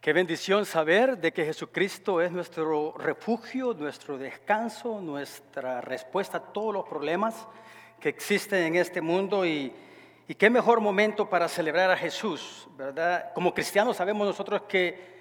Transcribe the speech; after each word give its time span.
Qué 0.00 0.14
bendición 0.14 0.64
saber 0.64 1.18
de 1.18 1.30
que 1.30 1.44
Jesucristo 1.44 2.22
es 2.22 2.32
nuestro 2.32 2.94
refugio, 2.96 3.74
nuestro 3.74 4.16
descanso, 4.16 4.98
nuestra 4.98 5.82
respuesta 5.82 6.38
a 6.38 6.40
todos 6.40 6.72
los 6.72 6.88
problemas 6.88 7.46
que 8.00 8.08
existen 8.08 8.62
en 8.64 8.76
este 8.76 9.02
mundo 9.02 9.44
y, 9.44 9.70
y 10.26 10.34
qué 10.36 10.48
mejor 10.48 10.80
momento 10.80 11.28
para 11.28 11.48
celebrar 11.48 11.90
a 11.90 11.98
Jesús, 11.98 12.66
¿verdad? 12.78 13.30
Como 13.34 13.52
cristianos 13.52 13.98
sabemos 13.98 14.26
nosotros 14.26 14.62
que 14.62 15.20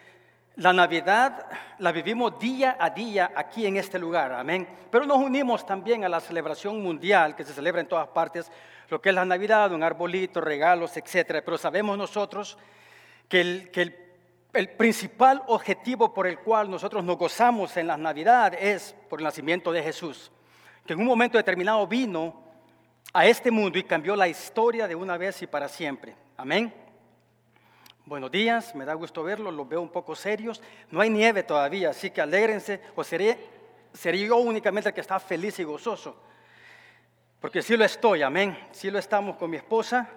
la 0.55 0.71
Navidad 0.71 1.47
la 1.79 1.91
vivimos 1.91 2.39
día 2.39 2.77
a 2.79 2.89
día 2.89 3.33
aquí 3.35 3.65
en 3.65 3.75
este 3.75 3.99
lugar, 3.99 4.31
amén. 4.31 4.65
Pero 4.89 5.05
nos 5.05 5.17
unimos 5.17 5.65
también 5.65 6.05
a 6.05 6.09
la 6.09 6.21
celebración 6.21 6.81
mundial 6.81 7.35
que 7.35 7.43
se 7.43 7.51
celebra 7.51 7.81
en 7.81 7.87
todas 7.89 8.07
partes, 8.07 8.49
lo 8.87 9.01
que 9.01 9.09
es 9.09 9.15
la 9.15 9.25
Navidad, 9.25 9.73
un 9.73 9.83
arbolito, 9.83 10.39
regalos, 10.39 10.95
etcétera. 10.95 11.41
Pero 11.43 11.57
sabemos 11.57 11.97
nosotros 11.97 12.57
que 13.27 13.41
el, 13.41 13.71
que 13.71 13.81
el 13.81 14.08
el 14.53 14.69
principal 14.69 15.43
objetivo 15.47 16.13
por 16.13 16.25
el 16.25 16.39
cual 16.39 16.69
nosotros 16.69 17.03
nos 17.03 17.17
gozamos 17.17 17.77
en 17.77 17.87
la 17.87 17.97
Navidad 17.97 18.53
es 18.55 18.95
por 19.07 19.19
el 19.19 19.23
nacimiento 19.23 19.71
de 19.71 19.83
Jesús, 19.83 20.31
que 20.85 20.93
en 20.93 20.99
un 20.99 21.05
momento 21.05 21.37
determinado 21.37 21.85
vino 21.85 22.41
a 23.13 23.27
este 23.27 23.51
mundo 23.51 23.77
y 23.77 23.83
cambió 23.83 24.15
la 24.15 24.27
historia 24.27 24.87
de 24.87 24.95
una 24.95 25.17
vez 25.17 25.41
y 25.41 25.47
para 25.47 25.67
siempre. 25.67 26.15
Amén. 26.37 26.73
Buenos 28.05 28.31
días, 28.31 28.73
me 28.73 28.85
da 28.85 28.95
gusto 28.95 29.23
verlos, 29.23 29.53
los 29.53 29.69
veo 29.69 29.81
un 29.81 29.89
poco 29.89 30.15
serios. 30.15 30.63
No 30.89 30.99
hay 30.99 31.11
nieve 31.11 31.43
todavía, 31.43 31.91
así 31.91 32.09
que 32.09 32.21
alégrense, 32.21 32.81
o 32.95 33.03
sería 33.03 33.37
yo 33.93 34.37
únicamente 34.37 34.89
el 34.89 34.95
que 34.95 35.01
está 35.01 35.19
feliz 35.19 35.59
y 35.59 35.63
gozoso. 35.63 36.19
Porque 37.39 37.61
sí 37.61 37.77
lo 37.77 37.85
estoy, 37.85 38.23
amén. 38.23 38.57
Sí 38.71 38.89
lo 38.89 38.97
estamos 38.97 39.37
con 39.37 39.51
mi 39.51 39.57
esposa, 39.57 40.09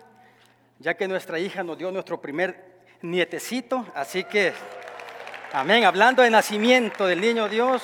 ya 0.79 0.95
que 0.95 1.07
nuestra 1.07 1.39
hija 1.39 1.63
nos 1.63 1.77
dio 1.77 1.93
nuestro 1.93 2.19
primer 2.19 2.72
nietecito, 3.03 3.85
así 3.95 4.25
que, 4.25 4.53
amén, 5.53 5.85
hablando 5.85 6.23
de 6.23 6.31
nacimiento 6.31 7.07
del 7.07 7.21
niño 7.21 7.49
Dios, 7.49 7.83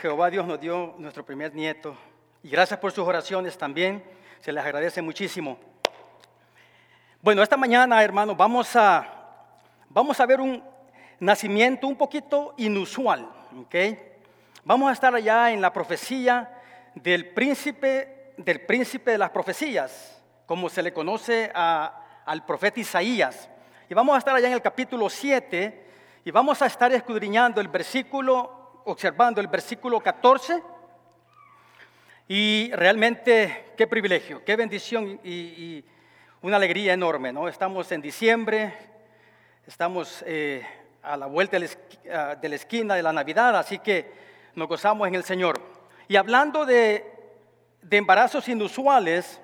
Jehová 0.00 0.28
Dios 0.28 0.46
nos 0.46 0.60
dio 0.60 0.94
nuestro 0.98 1.24
primer 1.24 1.54
nieto. 1.54 1.96
Y 2.42 2.50
gracias 2.50 2.78
por 2.80 2.92
sus 2.92 3.06
oraciones 3.06 3.56
también, 3.56 4.04
se 4.40 4.52
les 4.52 4.62
agradece 4.62 5.00
muchísimo. 5.00 5.56
Bueno, 7.22 7.42
esta 7.42 7.56
mañana, 7.56 8.02
hermanos, 8.02 8.36
vamos 8.36 8.74
a, 8.76 9.06
vamos 9.88 10.18
a 10.20 10.26
ver 10.26 10.40
un 10.40 10.62
nacimiento 11.20 11.86
un 11.86 11.96
poquito 11.96 12.54
inusual, 12.58 13.30
¿ok? 13.62 13.74
Vamos 14.64 14.90
a 14.90 14.92
estar 14.92 15.14
allá 15.14 15.52
en 15.52 15.60
la 15.60 15.72
profecía 15.72 16.60
del 16.94 17.30
príncipe, 17.30 18.34
del 18.36 18.66
príncipe 18.66 19.12
de 19.12 19.18
las 19.18 19.30
profecías, 19.30 20.22
como 20.44 20.68
se 20.68 20.82
le 20.82 20.92
conoce 20.92 21.50
al 21.54 22.44
profeta 22.44 22.80
Isaías. 22.80 23.48
Y 23.86 23.92
vamos 23.92 24.14
a 24.14 24.18
estar 24.18 24.34
allá 24.34 24.46
en 24.46 24.54
el 24.54 24.62
capítulo 24.62 25.10
7 25.10 25.84
y 26.24 26.30
vamos 26.30 26.62
a 26.62 26.66
estar 26.66 26.90
escudriñando 26.92 27.60
el 27.60 27.68
versículo, 27.68 28.80
observando 28.86 29.42
el 29.42 29.46
versículo 29.48 30.00
14. 30.00 30.62
Y 32.28 32.70
realmente 32.72 33.74
qué 33.76 33.86
privilegio, 33.86 34.42
qué 34.42 34.56
bendición 34.56 35.20
y, 35.22 35.84
una 36.40 36.56
alegría 36.56 36.94
enorme, 36.94 37.32
¿no? 37.32 37.46
Estamos 37.46 37.90
en 37.92 38.00
diciembre, 38.00 38.74
estamos 39.66 40.22
eh, 40.26 40.62
a 41.02 41.16
la 41.16 41.26
vuelta 41.26 41.58
de 41.58 42.48
la 42.48 42.54
esquina 42.54 42.94
de 42.94 43.02
la 43.02 43.14
Navidad, 43.14 43.56
así 43.56 43.78
que 43.78 44.12
nos 44.54 44.68
gozamos 44.68 45.08
en 45.08 45.14
el 45.14 45.24
Señor. 45.24 45.60
Y 46.06 46.16
hablando 46.16 46.66
de, 46.66 47.04
de 47.80 47.96
embarazos 47.96 48.46
inusuales, 48.48 49.40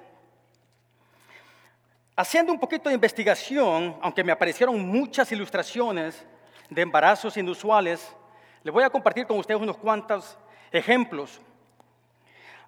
Haciendo 2.20 2.52
un 2.52 2.60
poquito 2.60 2.90
de 2.90 2.94
investigación, 2.94 3.96
aunque 4.02 4.22
me 4.22 4.30
aparecieron 4.30 4.78
muchas 4.78 5.32
ilustraciones 5.32 6.22
de 6.68 6.82
embarazos 6.82 7.34
inusuales, 7.38 8.14
les 8.62 8.74
voy 8.74 8.84
a 8.84 8.90
compartir 8.90 9.27
con 9.27 9.38
ustedes 9.38 9.58
unos 9.58 9.78
cuantos 9.78 10.36
ejemplos. 10.70 11.40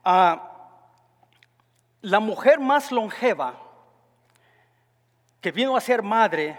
Ah, 0.02 0.70
la 2.00 2.18
mujer 2.18 2.60
más 2.60 2.90
longeva 2.90 3.54
que 5.42 5.52
vino 5.52 5.76
a 5.76 5.82
ser 5.82 6.02
madre 6.02 6.58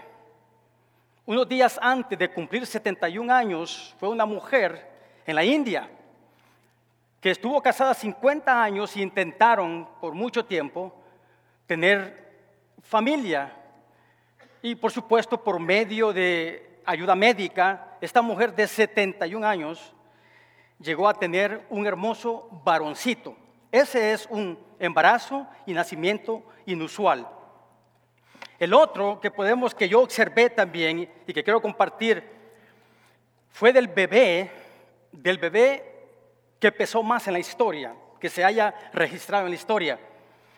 unos 1.26 1.48
días 1.48 1.76
antes 1.82 2.16
de 2.16 2.30
cumplir 2.30 2.64
71 2.64 3.34
años 3.34 3.92
fue 3.98 4.08
una 4.08 4.24
mujer 4.24 4.88
en 5.26 5.34
la 5.34 5.42
India 5.42 5.90
que 7.20 7.32
estuvo 7.32 7.60
casada 7.60 7.92
50 7.92 8.62
años 8.62 8.96
y 8.96 9.02
intentaron 9.02 9.88
por 10.00 10.14
mucho 10.14 10.44
tiempo 10.44 10.94
tener 11.66 12.23
familia. 12.84 13.52
Y 14.62 14.76
por 14.76 14.92
supuesto, 14.92 15.42
por 15.42 15.58
medio 15.58 16.12
de 16.12 16.80
ayuda 16.84 17.14
médica, 17.14 17.96
esta 18.00 18.22
mujer 18.22 18.54
de 18.54 18.68
71 18.68 19.46
años 19.46 19.94
llegó 20.78 21.08
a 21.08 21.14
tener 21.14 21.66
un 21.70 21.86
hermoso 21.86 22.48
varoncito. 22.64 23.36
Ese 23.72 24.12
es 24.12 24.26
un 24.30 24.58
embarazo 24.78 25.46
y 25.66 25.72
nacimiento 25.72 26.44
inusual. 26.66 27.28
El 28.58 28.72
otro 28.72 29.20
que 29.20 29.30
podemos, 29.30 29.74
que 29.74 29.88
yo 29.88 30.00
observé 30.00 30.50
también 30.50 31.10
y 31.26 31.32
que 31.32 31.42
quiero 31.42 31.60
compartir, 31.60 32.22
fue 33.50 33.72
del 33.72 33.88
bebé, 33.88 34.50
del 35.10 35.38
bebé 35.38 35.94
que 36.60 36.72
pesó 36.72 37.02
más 37.02 37.26
en 37.26 37.32
la 37.32 37.38
historia, 37.38 37.94
que 38.20 38.28
se 38.28 38.44
haya 38.44 38.74
registrado 38.92 39.44
en 39.46 39.50
la 39.50 39.56
historia. 39.56 39.98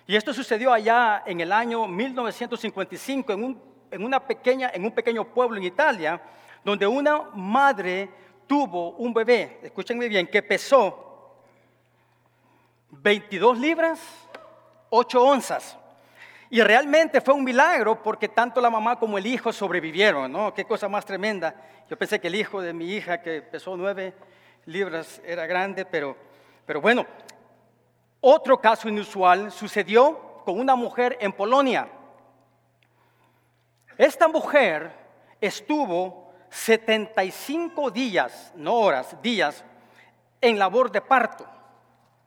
Y 0.06 0.14
esto 0.14 0.32
sucedió 0.32 0.72
allá 0.72 1.24
en 1.26 1.40
el 1.40 1.52
año 1.52 1.86
1955 1.88 3.32
en 3.32 3.44
un, 3.44 3.62
en 3.90 4.04
una 4.04 4.20
pequeña, 4.20 4.70
en 4.72 4.84
un 4.84 4.92
pequeño 4.92 5.24
pueblo 5.24 5.56
en 5.56 5.64
Italia, 5.64 6.20
donde 6.64 6.86
una 6.86 7.22
madre 7.34 8.08
tuvo 8.46 8.90
un 8.92 9.12
bebé, 9.12 9.58
escúchenme 9.62 10.08
bien, 10.08 10.28
que 10.28 10.42
pesó 10.42 11.06
22 12.90 13.58
libras, 13.58 14.00
8 14.90 15.22
onzas. 15.22 15.76
Y 16.48 16.60
realmente 16.60 17.20
fue 17.20 17.34
un 17.34 17.42
milagro 17.42 18.00
porque 18.00 18.28
tanto 18.28 18.60
la 18.60 18.70
mamá 18.70 18.98
como 18.98 19.18
el 19.18 19.26
hijo 19.26 19.52
sobrevivieron, 19.52 20.30
¿no? 20.30 20.54
Qué 20.54 20.64
cosa 20.64 20.88
más 20.88 21.04
tremenda. 21.04 21.54
Yo 21.90 21.98
pensé 21.98 22.20
que 22.20 22.28
el 22.28 22.36
hijo 22.36 22.60
de 22.62 22.72
mi 22.72 22.92
hija, 22.92 23.20
que 23.20 23.42
pesó 23.42 23.76
9 23.76 24.14
libras, 24.66 25.20
era 25.24 25.46
grande, 25.46 25.84
pero, 25.84 26.16
pero 26.64 26.80
bueno, 26.80 27.04
otro 28.28 28.60
caso 28.60 28.88
inusual 28.88 29.52
sucedió 29.52 30.42
con 30.44 30.58
una 30.58 30.74
mujer 30.74 31.16
en 31.20 31.32
Polonia. 31.32 31.88
Esta 33.96 34.26
mujer 34.26 34.92
estuvo 35.40 36.34
75 36.50 37.92
días, 37.92 38.52
no 38.56 38.74
horas, 38.74 39.16
días, 39.22 39.64
en 40.40 40.58
labor 40.58 40.90
de 40.90 41.00
parto. 41.02 41.46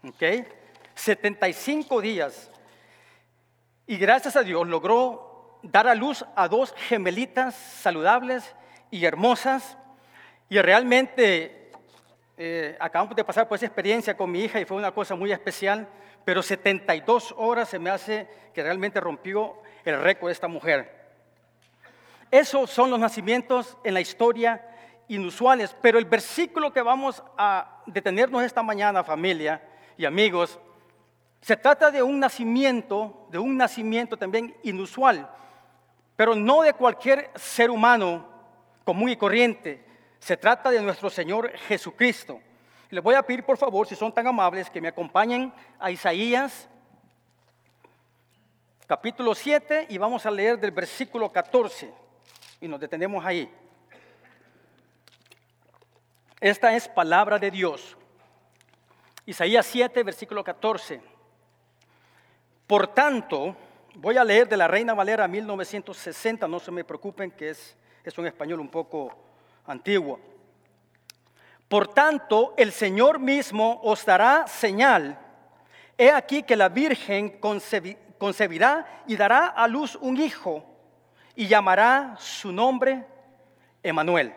¿Ok? 0.07 0.47
75 0.95 1.99
días. 1.99 2.49
Y 3.85 3.97
gracias 3.97 4.37
a 4.37 4.43
Dios 4.43 4.66
logró 4.66 5.59
dar 5.63 5.89
a 5.89 5.95
luz 5.95 6.23
a 6.33 6.47
dos 6.47 6.73
gemelitas 6.77 7.55
saludables 7.55 8.55
y 8.89 9.03
hermosas. 9.03 9.77
Y 10.47 10.61
realmente 10.61 11.59
eh, 12.41 12.77
acabamos 12.79 13.17
de 13.17 13.25
pasar 13.25 13.50
por 13.50 13.57
esa 13.57 13.66
experiencia 13.66 14.16
con 14.16 14.31
mi 14.31 14.39
hija 14.39 14.61
y 14.61 14.66
fue 14.66 14.77
una 14.77 14.94
cosa 14.94 15.13
muy 15.13 15.29
especial, 15.29 15.89
pero 16.23 16.41
72 16.41 17.35
horas 17.38 17.67
se 17.67 17.79
me 17.79 17.89
hace 17.89 18.29
que 18.53 18.63
realmente 18.63 19.01
rompió 19.01 19.55
el 19.83 20.00
récord 20.00 20.29
de 20.29 20.31
esta 20.31 20.47
mujer. 20.47 20.89
Esos 22.31 22.69
son 22.69 22.91
los 22.91 22.99
nacimientos 22.99 23.78
en 23.83 23.94
la 23.94 23.99
historia 23.99 24.66
inusuales, 25.09 25.75
pero 25.81 25.99
el 25.99 26.05
versículo 26.05 26.72
que 26.72 26.81
vamos 26.81 27.22
a 27.38 27.81
detenernos 27.85 28.41
esta 28.41 28.63
mañana, 28.63 29.03
familia 29.03 29.61
y 29.97 30.05
amigos, 30.05 30.61
se 31.41 31.57
trata 31.57 31.91
de 31.91 32.01
un 32.01 32.22
nacimiento, 32.22 33.28
de 33.31 33.39
un 33.39 33.57
nacimiento 33.57 34.16
también 34.16 34.55
inusual, 34.63 35.29
pero 36.16 36.35
no 36.35 36.61
de 36.61 36.72
cualquier 36.72 37.31
ser 37.35 37.69
humano 37.69 38.29
común 38.85 39.09
y 39.09 39.17
corriente, 39.17 39.88
se 40.19 40.38
trata 40.38 40.70
de 40.70 40.82
nuestro 40.82 41.09
Señor 41.09 41.52
Jesucristo. 41.67 42.40
Les 42.90 43.03
voy 43.03 43.16
a 43.16 43.23
pedir, 43.23 43.43
por 43.43 43.58
favor, 43.58 43.88
si 43.88 43.96
son 43.96 44.14
tan 44.14 44.28
amables, 44.28 44.70
que 44.70 44.82
me 44.82 44.88
acompañen 44.88 45.53
a 45.79 45.91
Isaías 45.91 46.67
capítulo 48.88 49.35
7 49.35 49.85
y 49.90 49.99
vamos 49.99 50.26
a 50.26 50.32
leer 50.32 50.59
del 50.59 50.72
versículo 50.72 51.32
14 51.32 51.93
y 52.59 52.67
nos 52.67 52.79
detenemos 52.79 53.23
ahí. 53.23 53.47
Esta 56.41 56.76
es 56.76 56.88
palabra 56.88 57.38
de 57.38 57.52
Dios. 57.52 57.96
Isaías 59.26 59.67
7, 59.67 60.02
versículo 60.02 60.43
14. 60.43 61.02
Por 62.66 62.88
tanto, 62.88 63.55
voy 63.96 64.17
a 64.17 64.23
leer 64.23 64.47
de 64.49 64.58
la 64.58 64.67
Reina 64.67 64.96
Valera 64.96 65.28
1960, 65.28 66.47
no 66.47 66.59
se 66.59 66.72
me 66.72 66.84
preocupen 66.84 67.29
que 67.29 67.49
es, 67.49 67.78
es 68.03 68.17
un 68.17 68.26
español 68.26 68.59
un 68.59 68.70
poco 68.70 69.28
antiguo. 69.66 70.20
Por 71.67 71.88
tanto, 71.88 72.56
el 72.58 72.72
Señor 72.72 73.20
mismo 73.20 73.79
os 73.84 74.03
dará 74.03 74.47
señal. 74.47 75.20
He 75.97 76.09
aquí 76.11 76.44
que 76.44 76.56
la 76.56 76.70
Virgen 76.70 77.40
concebirá 78.17 79.03
y 79.06 79.16
dará 79.16 79.47
a 79.47 79.67
luz 79.67 79.96
un 80.02 80.17
hijo 80.17 80.66
y 81.35 81.47
llamará 81.47 82.16
su 82.17 82.52
nombre 82.52 83.06
Emanuel. 83.84 84.34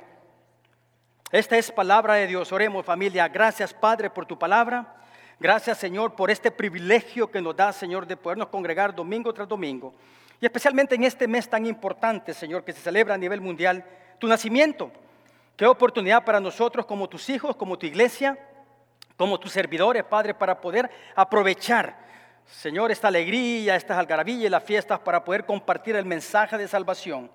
Esta 1.30 1.56
es 1.56 1.72
palabra 1.72 2.14
de 2.14 2.26
Dios. 2.26 2.52
Oremos 2.52 2.84
familia. 2.84 3.26
Gracias 3.28 3.72
Padre 3.72 4.10
por 4.10 4.26
tu 4.26 4.38
palabra. 4.38 4.94
Gracias 5.40 5.78
Señor 5.78 6.14
por 6.14 6.30
este 6.30 6.50
privilegio 6.50 7.30
que 7.30 7.40
nos 7.40 7.56
da 7.56 7.72
Señor 7.72 8.06
de 8.06 8.18
podernos 8.18 8.48
congregar 8.48 8.94
domingo 8.94 9.32
tras 9.32 9.48
domingo. 9.48 9.94
Y 10.38 10.44
especialmente 10.44 10.94
en 10.94 11.04
este 11.04 11.26
mes 11.26 11.48
tan 11.48 11.64
importante 11.64 12.34
Señor 12.34 12.62
que 12.62 12.74
se 12.74 12.82
celebra 12.82 13.14
a 13.14 13.18
nivel 13.18 13.40
mundial, 13.40 13.82
tu 14.18 14.26
nacimiento. 14.26 14.92
Qué 15.56 15.66
oportunidad 15.66 16.24
para 16.24 16.40
nosotros 16.40 16.86
como 16.86 17.08
tus 17.08 17.28
hijos, 17.28 17.56
como 17.56 17.78
tu 17.78 17.86
iglesia, 17.86 18.38
como 19.16 19.38
tus 19.38 19.52
servidores, 19.52 20.04
Padre, 20.04 20.34
para 20.34 20.60
poder 20.60 20.90
aprovechar, 21.14 21.96
Señor, 22.46 22.90
esta 22.90 23.08
alegría, 23.08 23.76
estas 23.76 23.98
algarabías 23.98 24.46
y 24.46 24.48
las 24.48 24.64
fiestas 24.64 24.98
para 25.00 25.22
poder 25.24 25.46
compartir 25.46 25.96
el 25.96 26.04
mensaje 26.04 26.58
de 26.58 26.66
salvación 26.66 27.30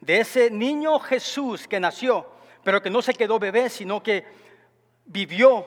de 0.00 0.20
ese 0.20 0.50
niño 0.50 0.98
Jesús 0.98 1.68
que 1.68 1.78
nació, 1.78 2.26
pero 2.64 2.82
que 2.82 2.90
no 2.90 3.02
se 3.02 3.14
quedó 3.14 3.38
bebé, 3.38 3.68
sino 3.68 4.02
que 4.02 4.24
vivió 5.04 5.66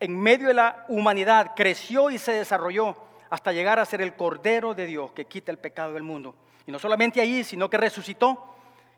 en 0.00 0.20
medio 0.20 0.48
de 0.48 0.54
la 0.54 0.84
humanidad, 0.88 1.52
creció 1.54 2.10
y 2.10 2.18
se 2.18 2.32
desarrolló 2.32 2.96
hasta 3.30 3.52
llegar 3.52 3.78
a 3.78 3.84
ser 3.84 4.02
el 4.02 4.14
Cordero 4.14 4.74
de 4.74 4.86
Dios 4.86 5.12
que 5.12 5.24
quita 5.24 5.50
el 5.50 5.58
pecado 5.58 5.94
del 5.94 6.02
mundo. 6.02 6.34
Y 6.66 6.72
no 6.72 6.78
solamente 6.78 7.20
allí, 7.20 7.44
sino 7.44 7.70
que 7.70 7.76
resucitó 7.76 8.53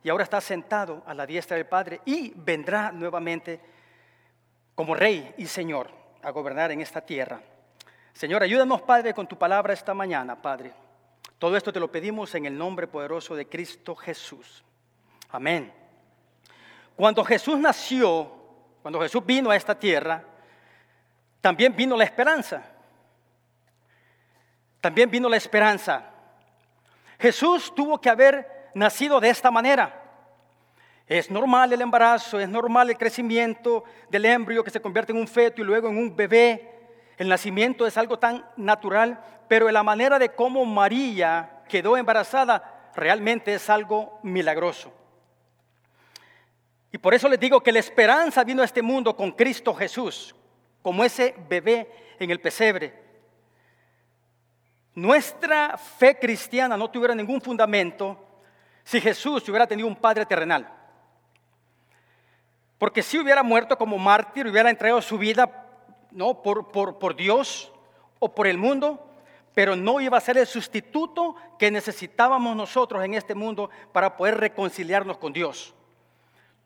y 0.06 0.08
ahora 0.08 0.22
está 0.22 0.40
sentado 0.40 1.02
a 1.04 1.12
la 1.14 1.26
diestra 1.26 1.56
del 1.56 1.66
Padre 1.66 2.00
y 2.04 2.32
vendrá 2.36 2.92
nuevamente 2.92 3.58
como 4.72 4.94
Rey 4.94 5.34
y 5.36 5.46
Señor 5.46 5.90
a 6.22 6.30
gobernar 6.30 6.70
en 6.70 6.80
esta 6.80 7.00
tierra. 7.00 7.40
Señor, 8.12 8.40
ayúdanos, 8.40 8.82
Padre, 8.82 9.12
con 9.12 9.26
tu 9.26 9.36
palabra 9.36 9.72
esta 9.72 9.94
mañana, 9.94 10.40
Padre. 10.40 10.72
Todo 11.40 11.56
esto 11.56 11.72
te 11.72 11.80
lo 11.80 11.90
pedimos 11.90 12.32
en 12.36 12.46
el 12.46 12.56
nombre 12.56 12.86
poderoso 12.86 13.34
de 13.34 13.48
Cristo 13.48 13.96
Jesús. 13.96 14.62
Amén. 15.30 15.72
Cuando 16.94 17.24
Jesús 17.24 17.58
nació, 17.58 18.30
cuando 18.82 19.00
Jesús 19.00 19.26
vino 19.26 19.50
a 19.50 19.56
esta 19.56 19.76
tierra, 19.76 20.22
también 21.40 21.74
vino 21.74 21.96
la 21.96 22.04
esperanza. 22.04 22.62
También 24.80 25.10
vino 25.10 25.28
la 25.28 25.36
esperanza. 25.36 26.12
Jesús 27.18 27.74
tuvo 27.74 28.00
que 28.00 28.08
haber 28.08 28.55
nacido 28.76 29.20
de 29.20 29.30
esta 29.30 29.50
manera. 29.50 30.02
Es 31.06 31.30
normal 31.30 31.72
el 31.72 31.80
embarazo, 31.80 32.38
es 32.38 32.48
normal 32.48 32.90
el 32.90 32.98
crecimiento 32.98 33.84
del 34.10 34.26
embrión 34.26 34.62
que 34.64 34.70
se 34.70 34.80
convierte 34.80 35.12
en 35.12 35.18
un 35.18 35.26
feto 35.26 35.62
y 35.62 35.64
luego 35.64 35.88
en 35.88 35.96
un 35.96 36.14
bebé. 36.14 36.72
El 37.16 37.28
nacimiento 37.28 37.86
es 37.86 37.96
algo 37.96 38.18
tan 38.18 38.44
natural, 38.56 39.18
pero 39.48 39.70
la 39.70 39.82
manera 39.82 40.18
de 40.18 40.28
cómo 40.28 40.64
María 40.66 41.62
quedó 41.68 41.96
embarazada 41.96 42.90
realmente 42.94 43.54
es 43.54 43.70
algo 43.70 44.18
milagroso. 44.22 44.92
Y 46.92 46.98
por 46.98 47.14
eso 47.14 47.28
les 47.28 47.40
digo 47.40 47.62
que 47.62 47.72
la 47.72 47.78
esperanza 47.78 48.44
vino 48.44 48.60
a 48.60 48.66
este 48.66 48.82
mundo 48.82 49.16
con 49.16 49.32
Cristo 49.32 49.72
Jesús, 49.74 50.34
como 50.82 51.02
ese 51.02 51.34
bebé 51.48 51.90
en 52.18 52.30
el 52.30 52.40
pesebre. 52.40 52.92
Nuestra 54.94 55.78
fe 55.78 56.18
cristiana 56.18 56.76
no 56.76 56.90
tuviera 56.90 57.14
ningún 57.14 57.40
fundamento 57.40 58.25
si 58.86 59.00
Jesús 59.00 59.46
hubiera 59.48 59.66
tenido 59.66 59.88
un 59.88 59.96
padre 59.96 60.24
terrenal. 60.24 60.72
Porque 62.78 63.02
si 63.02 63.18
hubiera 63.18 63.42
muerto 63.42 63.76
como 63.76 63.98
mártir, 63.98 64.46
hubiera 64.46 64.70
entregado 64.70 65.02
su 65.02 65.18
vida 65.18 65.64
¿no? 66.12 66.40
Por, 66.40 66.70
por, 66.70 67.16
Dios 67.16 67.72
o 68.20 68.32
por 68.32 68.46
el 68.46 68.58
mundo, 68.58 69.04
pero 69.54 69.74
no 69.74 70.00
iba 70.00 70.16
a 70.16 70.20
ser 70.20 70.38
el 70.38 70.46
sustituto 70.46 71.34
que 71.58 71.68
necesitábamos 71.72 72.54
nosotros 72.54 73.04
en 73.04 73.14
este 73.14 73.34
mundo 73.34 73.70
para 73.92 74.16
poder 74.16 74.38
reconciliarnos 74.38 75.18
con 75.18 75.32
Dios. 75.32 75.74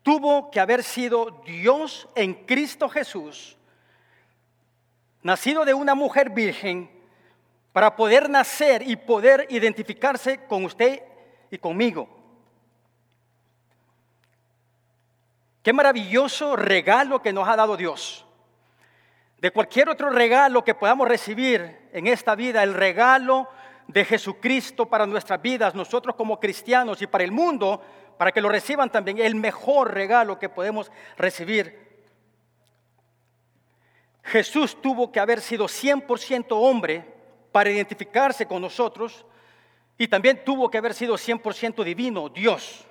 Tuvo 0.03 0.51
que 0.51 0.59
haber 0.59 0.83
sido 0.83 1.41
Dios 1.43 2.07
en 2.13 2.35
Cristo 2.45 2.87
Jesús, 2.87 3.57
nacido 5.23 5.65
de 5.65 5.73
una 5.73 5.95
mujer 5.95 6.29
virgen, 6.29 6.91
para 7.73 7.95
poder 7.95 8.29
nacer 8.29 8.87
y 8.87 8.95
poder 8.95 9.47
identificarse 9.49 10.45
con 10.45 10.65
usted 10.65 11.01
y 11.51 11.59
conmigo. 11.59 12.09
Qué 15.61 15.73
maravilloso 15.73 16.55
regalo 16.55 17.21
que 17.21 17.31
nos 17.31 17.47
ha 17.47 17.55
dado 17.55 17.77
Dios 17.77 18.25
de 19.41 19.49
cualquier 19.49 19.89
otro 19.89 20.11
regalo 20.11 20.63
que 20.63 20.75
podamos 20.75 21.07
recibir 21.07 21.89
en 21.91 22.05
esta 22.05 22.35
vida, 22.35 22.61
el 22.61 22.75
regalo 22.75 23.49
de 23.87 24.05
Jesucristo 24.05 24.87
para 24.87 25.07
nuestras 25.07 25.41
vidas, 25.41 25.73
nosotros 25.73 26.15
como 26.15 26.39
cristianos 26.39 27.01
y 27.01 27.07
para 27.07 27.23
el 27.23 27.31
mundo, 27.31 27.81
para 28.19 28.31
que 28.31 28.39
lo 28.39 28.49
reciban 28.49 28.91
también, 28.91 29.17
el 29.17 29.33
mejor 29.33 29.95
regalo 29.95 30.37
que 30.37 30.47
podemos 30.47 30.91
recibir. 31.17 32.05
Jesús 34.21 34.79
tuvo 34.79 35.11
que 35.11 35.19
haber 35.19 35.41
sido 35.41 35.65
100% 35.65 36.45
hombre 36.51 37.03
para 37.51 37.71
identificarse 37.71 38.45
con 38.45 38.61
nosotros 38.61 39.25
y 40.01 40.07
también 40.07 40.43
tuvo 40.43 40.67
que 40.67 40.79
haber 40.79 40.95
sido 40.95 41.13
100% 41.13 41.83
divino, 41.83 42.27
Dios. 42.27 42.87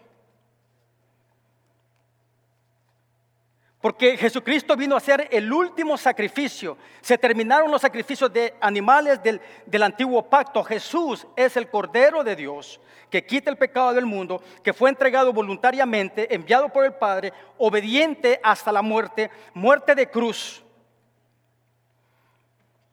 Porque 3.80 4.16
Jesucristo 4.16 4.76
vino 4.76 4.94
a 4.94 5.00
ser 5.00 5.26
el 5.32 5.52
último 5.52 5.98
sacrificio. 5.98 6.78
Se 7.00 7.18
terminaron 7.18 7.68
los 7.68 7.82
sacrificios 7.82 8.32
de 8.32 8.54
animales 8.60 9.20
del, 9.24 9.40
del, 9.66 9.82
antiguo 9.82 10.30
pacto. 10.30 10.62
Jesús 10.62 11.26
es 11.34 11.56
el 11.56 11.68
Cordero 11.68 12.22
de 12.22 12.36
Dios 12.36 12.80
que 13.10 13.26
quita 13.26 13.50
el 13.50 13.58
pecado 13.58 13.92
del 13.92 14.06
mundo, 14.06 14.40
que 14.62 14.72
fue 14.72 14.88
entregado 14.88 15.32
voluntariamente, 15.32 16.32
enviado 16.32 16.68
por 16.68 16.84
el 16.84 16.92
Padre, 16.92 17.32
obediente 17.58 18.38
hasta 18.40 18.70
la 18.70 18.82
muerte, 18.82 19.32
muerte 19.52 19.96
de 19.96 20.08
cruz 20.08 20.62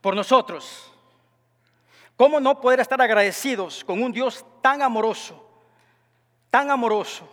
por 0.02 0.16
nosotros. 0.16 0.92
¿Cómo 2.18 2.42
no 2.42 2.60
poder 2.60 2.81
estar 2.81 3.02
agradecidos 3.02 3.86
con 3.86 4.04
un 4.04 4.12
Dios 4.12 4.46
tan 4.62 4.81
amoroso, 4.81 5.50
tan 6.50 6.69
amoroso, 6.69 7.30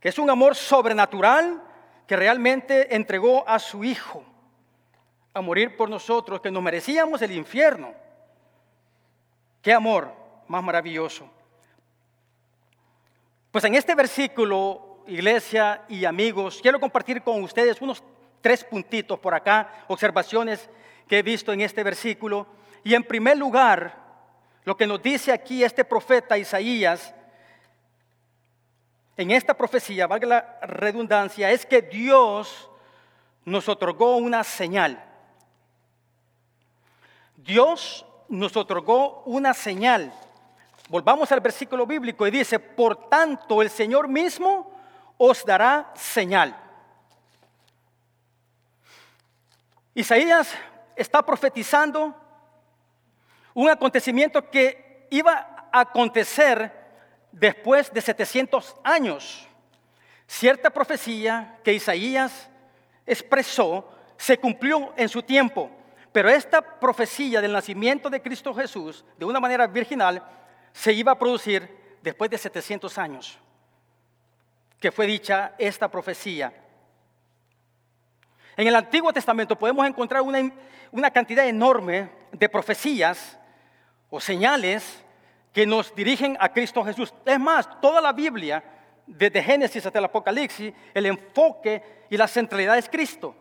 que 0.00 0.08
es 0.08 0.18
un 0.18 0.30
amor 0.30 0.54
sobrenatural? 0.56 1.64
que 2.10 2.16
realmente 2.16 2.92
entregó 2.96 3.48
a 3.48 3.60
su 3.60 3.84
Hijo 3.84 4.24
a 5.32 5.40
morir 5.40 5.76
por 5.76 5.88
nosotros, 5.88 6.40
que 6.40 6.50
nos 6.50 6.60
merecíamos 6.60 7.22
el 7.22 7.30
infierno. 7.30 7.94
Qué 9.62 9.72
amor 9.72 10.12
más 10.48 10.60
maravilloso. 10.60 11.30
Pues 13.52 13.62
en 13.62 13.76
este 13.76 13.94
versículo, 13.94 15.04
iglesia 15.06 15.84
y 15.88 16.04
amigos, 16.04 16.58
quiero 16.60 16.80
compartir 16.80 17.22
con 17.22 17.44
ustedes 17.44 17.80
unos 17.80 18.02
tres 18.40 18.64
puntitos 18.64 19.16
por 19.20 19.32
acá, 19.32 19.84
observaciones 19.86 20.68
que 21.06 21.20
he 21.20 21.22
visto 21.22 21.52
en 21.52 21.60
este 21.60 21.84
versículo. 21.84 22.44
Y 22.82 22.94
en 22.94 23.04
primer 23.04 23.36
lugar, 23.36 23.96
lo 24.64 24.76
que 24.76 24.86
nos 24.86 25.02
dice 25.02 25.32
aquí 25.32 25.64
este 25.64 25.84
profeta 25.84 26.38
Isaías 26.38 27.14
en 29.20 29.30
esta 29.30 29.52
profecía, 29.52 30.06
valga 30.06 30.26
la 30.26 30.58
redundancia, 30.62 31.50
es 31.50 31.66
que 31.66 31.82
Dios 31.82 32.70
nos 33.44 33.68
otorgó 33.68 34.16
una 34.16 34.42
señal. 34.42 35.04
Dios 37.36 38.06
nos 38.30 38.56
otorgó 38.56 39.22
una 39.26 39.52
señal. 39.52 40.10
Volvamos 40.88 41.30
al 41.32 41.40
versículo 41.40 41.86
bíblico 41.86 42.26
y 42.26 42.30
dice, 42.30 42.58
por 42.58 43.10
tanto 43.10 43.60
el 43.60 43.68
Señor 43.68 44.08
mismo 44.08 44.72
os 45.18 45.44
dará 45.44 45.92
señal. 45.94 46.56
Isaías 49.94 50.54
está 50.96 51.20
profetizando 51.20 52.14
un 53.54 53.68
acontecimiento 53.68 54.48
que 54.50 55.06
iba 55.10 55.68
a 55.72 55.80
acontecer 55.80 56.72
después 57.32 57.92
de 57.92 58.00
700 58.00 58.76
años. 58.84 59.46
Cierta 60.26 60.70
profecía 60.70 61.58
que 61.64 61.72
Isaías 61.72 62.48
expresó 63.06 63.88
se 64.16 64.38
cumplió 64.38 64.92
en 64.96 65.08
su 65.08 65.22
tiempo, 65.22 65.70
pero 66.12 66.28
esta 66.28 66.60
profecía 66.60 67.40
del 67.40 67.52
nacimiento 67.52 68.10
de 68.10 68.20
Cristo 68.20 68.54
Jesús, 68.54 69.04
de 69.18 69.24
una 69.24 69.40
manera 69.40 69.66
virginal, 69.66 70.22
se 70.72 70.92
iba 70.92 71.12
a 71.12 71.18
producir 71.18 71.96
después 72.02 72.30
de 72.30 72.38
700 72.38 72.98
años, 72.98 73.38
que 74.78 74.92
fue 74.92 75.06
dicha 75.06 75.54
esta 75.58 75.88
profecía. 75.88 76.52
En 78.56 78.66
el 78.66 78.76
Antiguo 78.76 79.12
Testamento 79.12 79.56
podemos 79.56 79.86
encontrar 79.86 80.22
una, 80.22 80.52
una 80.92 81.10
cantidad 81.10 81.46
enorme 81.46 82.10
de 82.32 82.48
profecías 82.48 83.39
o 84.10 84.20
señales 84.20 85.02
que 85.52 85.66
nos 85.66 85.94
dirigen 85.94 86.36
a 86.40 86.52
Cristo 86.52 86.84
Jesús. 86.84 87.14
Es 87.24 87.40
más, 87.40 87.80
toda 87.80 88.00
la 88.00 88.12
Biblia, 88.12 88.62
desde 89.06 89.42
Génesis 89.42 89.84
hasta 89.86 89.98
el 89.98 90.04
Apocalipsis, 90.04 90.72
el 90.94 91.06
enfoque 91.06 92.04
y 92.10 92.16
la 92.16 92.28
centralidad 92.28 92.78
es 92.78 92.88
Cristo. 92.88 93.34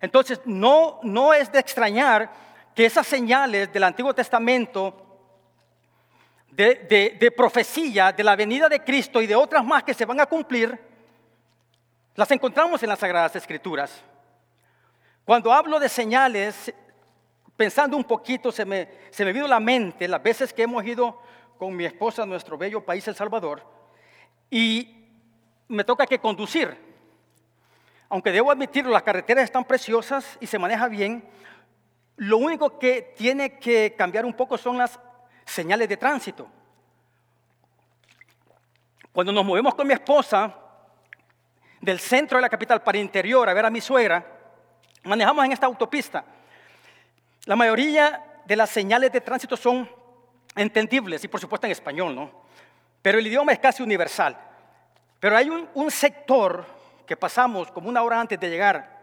Entonces, 0.00 0.40
no, 0.44 1.00
no 1.02 1.34
es 1.34 1.50
de 1.50 1.58
extrañar 1.58 2.30
que 2.74 2.86
esas 2.86 3.06
señales 3.06 3.72
del 3.72 3.82
Antiguo 3.82 4.14
Testamento, 4.14 5.04
de, 6.50 6.74
de, 6.88 7.16
de 7.18 7.30
profecía, 7.32 8.12
de 8.12 8.22
la 8.22 8.36
venida 8.36 8.68
de 8.68 8.84
Cristo 8.84 9.20
y 9.20 9.26
de 9.26 9.34
otras 9.34 9.64
más 9.64 9.82
que 9.82 9.94
se 9.94 10.04
van 10.04 10.20
a 10.20 10.26
cumplir, 10.26 10.78
las 12.14 12.30
encontramos 12.30 12.82
en 12.82 12.88
las 12.88 12.98
Sagradas 12.98 13.34
Escrituras. 13.36 14.02
Cuando 15.24 15.52
hablo 15.52 15.78
de 15.78 15.88
señales, 15.88 16.72
pensando 17.58 17.96
un 17.96 18.04
poquito, 18.04 18.52
se 18.52 18.64
me, 18.64 18.88
se 19.10 19.24
me 19.24 19.32
vino 19.32 19.46
a 19.46 19.48
la 19.48 19.58
mente 19.58 20.06
las 20.06 20.22
veces 20.22 20.52
que 20.52 20.62
hemos 20.62 20.84
ido 20.84 21.20
con 21.58 21.74
mi 21.74 21.84
esposa 21.84 22.22
a 22.22 22.26
nuestro 22.26 22.56
bello 22.56 22.84
país, 22.84 23.06
El 23.08 23.16
Salvador, 23.16 23.64
y 24.48 25.08
me 25.66 25.82
toca 25.82 26.06
que 26.06 26.20
conducir. 26.20 26.78
Aunque 28.08 28.30
debo 28.30 28.52
admitirlo, 28.52 28.92
las 28.92 29.02
carreteras 29.02 29.42
están 29.42 29.64
preciosas 29.64 30.38
y 30.40 30.46
se 30.46 30.56
maneja 30.56 30.86
bien, 30.86 31.28
lo 32.14 32.38
único 32.38 32.78
que 32.78 33.12
tiene 33.16 33.58
que 33.58 33.96
cambiar 33.98 34.24
un 34.24 34.34
poco 34.34 34.56
son 34.56 34.78
las 34.78 35.00
señales 35.44 35.88
de 35.88 35.96
tránsito. 35.96 36.46
Cuando 39.10 39.32
nos 39.32 39.44
movemos 39.44 39.74
con 39.74 39.84
mi 39.84 39.94
esposa 39.94 40.54
del 41.80 41.98
centro 41.98 42.38
de 42.38 42.42
la 42.42 42.48
capital 42.48 42.84
para 42.84 42.98
interior 42.98 43.48
a 43.48 43.52
ver 43.52 43.66
a 43.66 43.70
mi 43.70 43.80
suegra, 43.80 44.24
manejamos 45.02 45.44
en 45.44 45.50
esta 45.50 45.66
autopista. 45.66 46.24
La 47.48 47.56
mayoría 47.56 48.42
de 48.44 48.56
las 48.56 48.68
señales 48.68 49.10
de 49.10 49.22
tránsito 49.22 49.56
son 49.56 49.88
entendibles 50.54 51.24
y 51.24 51.28
por 51.28 51.40
supuesto 51.40 51.66
en 51.66 51.70
español, 51.70 52.14
¿no? 52.14 52.30
Pero 53.00 53.18
el 53.18 53.26
idioma 53.26 53.52
es 53.52 53.58
casi 53.58 53.82
universal. 53.82 54.38
Pero 55.18 55.34
hay 55.34 55.48
un, 55.48 55.90
sector 55.90 56.66
que 57.06 57.16
pasamos 57.16 57.70
como 57.70 57.88
una 57.88 58.02
hora 58.02 58.20
antes 58.20 58.38
de 58.38 58.50
llegar 58.50 58.98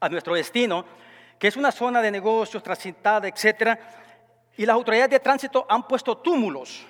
a 0.00 0.08
nuestro 0.08 0.34
destino, 0.34 0.84
que 1.38 1.46
es 1.46 1.56
una 1.56 1.70
zona 1.70 2.02
de 2.02 2.10
negocios, 2.10 2.60
transitada, 2.60 3.28
etcétera, 3.28 3.78
y 4.56 4.66
las 4.66 4.74
autoridades 4.74 5.10
de 5.10 5.20
tránsito 5.20 5.64
han 5.68 5.86
puesto 5.86 6.18
túmulos, 6.18 6.84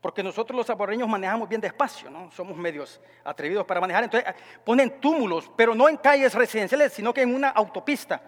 porque 0.00 0.24
nosotros 0.24 0.56
los 0.56 0.66
saboreños 0.66 1.08
manejamos 1.08 1.48
bien 1.48 1.60
despacio, 1.60 2.10
¿no? 2.10 2.32
Somos 2.32 2.56
medios 2.56 3.00
atrevidos 3.22 3.64
para 3.64 3.80
manejar, 3.80 4.02
entonces 4.02 4.34
ponen 4.64 5.00
túmulos, 5.00 5.48
pero 5.56 5.72
no 5.72 5.88
en 5.88 5.98
calles 5.98 6.34
residenciales, 6.34 6.92
sino 6.92 7.14
que 7.14 7.22
en 7.22 7.32
una 7.32 7.50
autopista. 7.50 8.20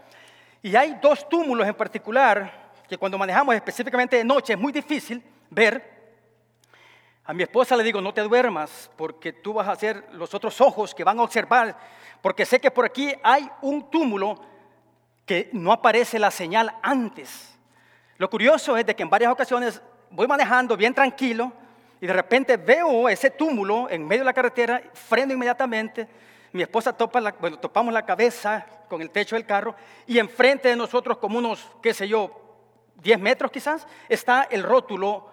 Y 0.63 0.77
hay 0.77 0.99
dos 1.01 1.29
túmulos 1.29 1.67
en 1.67 1.75
particular 1.75 2.71
que 2.89 2.99
cuando 2.99 3.17
manejamos 3.17 3.55
específicamente 3.55 4.17
de 4.17 4.25
noche 4.25 4.53
es 4.53 4.59
muy 4.59 4.73
difícil 4.73 5.23
ver. 5.49 6.01
A 7.25 7.33
mi 7.33 7.45
esposa 7.45 7.77
le 7.77 7.85
digo, 7.85 8.01
no 8.01 8.13
te 8.13 8.21
duermas 8.23 8.91
porque 8.97 9.33
tú 9.33 9.55
vas 9.55 9.69
a 9.69 9.73
hacer 9.73 10.05
los 10.13 10.35
otros 10.35 10.61
ojos 10.61 10.95
que 10.95 11.05
van 11.05 11.19
a 11.19 11.23
observar, 11.23 11.79
porque 12.21 12.45
sé 12.45 12.61
que 12.61 12.71
por 12.71 12.85
aquí 12.85 13.13
hay 13.23 13.49
un 13.63 13.89
túmulo 13.91 14.41
que 15.25 15.49
no 15.53 15.73
aparece 15.73 16.19
la 16.19 16.31
señal 16.31 16.75
antes. 16.83 17.57
Lo 18.19 18.29
curioso 18.29 18.77
es 18.77 18.85
de 18.85 18.97
que 18.97 19.05
en 19.05 19.11
varias 19.11 19.33
ocasiones 19.33 19.81
voy 20.11 20.27
manejando 20.27 20.77
bien 20.77 20.93
tranquilo 20.93 21.53
y 22.01 22.07
de 22.07 22.13
repente 22.13 22.57
veo 22.57 23.09
ese 23.09 23.31
túmulo 23.31 23.89
en 23.89 24.07
medio 24.07 24.23
de 24.23 24.27
la 24.27 24.33
carretera, 24.33 24.83
freno 24.93 25.33
inmediatamente, 25.33 26.09
mi 26.53 26.63
esposa 26.63 26.93
topa 26.93 27.21
la, 27.21 27.33
bueno, 27.33 27.59
topamos 27.59 27.93
la 27.95 28.05
cabeza 28.05 28.67
con 28.89 29.01
el 29.01 29.11
techo 29.11 29.37
del 29.37 29.47
carro 29.47 29.75
y 30.07 30.19
enfrente 30.19 30.69
de 30.69 30.77
nosotros 30.77 31.19
como 31.19 31.39
unos, 31.39 31.67
qué 31.83 31.95
sé 31.95 32.09
yo, 32.09 32.41
10 32.97 33.19
metros 33.21 33.51
quizás, 33.51 33.87
está 34.09 34.49
el 34.51 34.63
rótulo, 34.63 35.31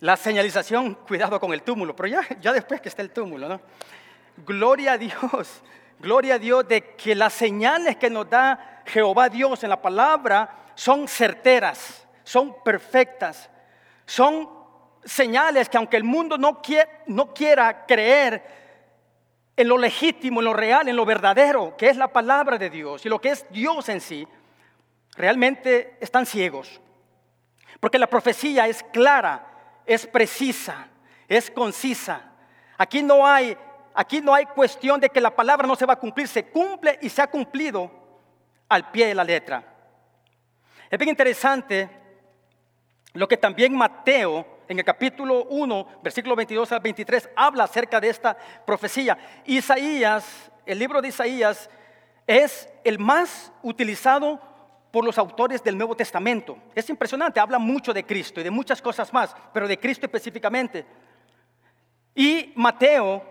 la 0.00 0.16
señalización, 0.16 0.94
cuidado 1.08 1.40
con 1.40 1.52
el 1.52 1.62
túmulo, 1.62 1.94
pero 1.96 2.08
ya, 2.08 2.22
ya 2.40 2.52
después 2.52 2.80
que 2.80 2.88
está 2.88 3.02
el 3.02 3.10
túmulo, 3.10 3.48
¿no? 3.48 3.60
Gloria 4.38 4.92
a 4.92 4.98
Dios, 4.98 5.62
gloria 5.98 6.34
a 6.34 6.38
Dios 6.38 6.66
de 6.68 6.94
que 6.94 7.14
las 7.14 7.32
señales 7.32 7.96
que 7.96 8.10
nos 8.10 8.28
da 8.28 8.82
Jehová 8.86 9.28
Dios 9.28 9.62
en 9.64 9.70
la 9.70 9.80
palabra 9.82 10.72
son 10.74 11.08
certeras, 11.08 12.06
son 12.22 12.62
perfectas, 12.62 13.50
son 14.06 14.48
señales 15.04 15.68
que 15.68 15.76
aunque 15.76 15.96
el 15.96 16.04
mundo 16.04 16.38
no, 16.38 16.60
no 17.06 17.34
quiera 17.34 17.86
creer, 17.86 18.63
en 19.56 19.68
lo 19.68 19.78
legítimo, 19.78 20.40
en 20.40 20.44
lo 20.46 20.52
real, 20.52 20.88
en 20.88 20.96
lo 20.96 21.04
verdadero, 21.04 21.76
que 21.76 21.88
es 21.88 21.96
la 21.96 22.08
palabra 22.08 22.58
de 22.58 22.70
Dios 22.70 23.06
y 23.06 23.08
lo 23.08 23.20
que 23.20 23.30
es 23.30 23.46
Dios 23.50 23.88
en 23.88 24.00
sí, 24.00 24.26
realmente 25.16 25.96
están 26.00 26.26
ciegos. 26.26 26.80
Porque 27.80 27.98
la 27.98 28.06
profecía 28.06 28.66
es 28.66 28.82
clara, 28.82 29.46
es 29.86 30.06
precisa, 30.06 30.88
es 31.28 31.50
concisa. 31.50 32.32
Aquí 32.78 33.02
no 33.02 33.26
hay, 33.26 33.56
aquí 33.94 34.20
no 34.20 34.34
hay 34.34 34.46
cuestión 34.46 35.00
de 35.00 35.08
que 35.08 35.20
la 35.20 35.34
palabra 35.34 35.66
no 35.66 35.76
se 35.76 35.86
va 35.86 35.94
a 35.94 36.00
cumplir, 36.00 36.26
se 36.26 36.46
cumple 36.46 36.98
y 37.02 37.08
se 37.08 37.22
ha 37.22 37.26
cumplido 37.28 37.90
al 38.68 38.90
pie 38.90 39.06
de 39.06 39.14
la 39.14 39.24
letra. 39.24 39.62
Es 40.90 40.98
bien 40.98 41.10
interesante 41.10 41.88
lo 43.12 43.28
que 43.28 43.36
también 43.36 43.76
Mateo 43.76 44.53
en 44.68 44.78
el 44.78 44.84
capítulo 44.84 45.44
1, 45.44 46.00
versículo 46.02 46.36
22 46.36 46.72
al 46.72 46.80
23, 46.80 47.30
habla 47.36 47.64
acerca 47.64 48.00
de 48.00 48.08
esta 48.08 48.36
profecía. 48.66 49.18
Isaías, 49.44 50.50
el 50.66 50.78
libro 50.78 51.02
de 51.02 51.08
Isaías, 51.08 51.68
es 52.26 52.68
el 52.84 52.98
más 52.98 53.52
utilizado 53.62 54.40
por 54.90 55.04
los 55.04 55.18
autores 55.18 55.62
del 55.62 55.76
Nuevo 55.76 55.96
Testamento. 55.96 56.56
Es 56.74 56.88
impresionante, 56.88 57.40
habla 57.40 57.58
mucho 57.58 57.92
de 57.92 58.04
Cristo 58.04 58.40
y 58.40 58.44
de 58.44 58.50
muchas 58.50 58.80
cosas 58.80 59.12
más, 59.12 59.34
pero 59.52 59.66
de 59.66 59.78
Cristo 59.78 60.06
específicamente. 60.06 60.86
Y 62.14 62.52
Mateo, 62.54 63.22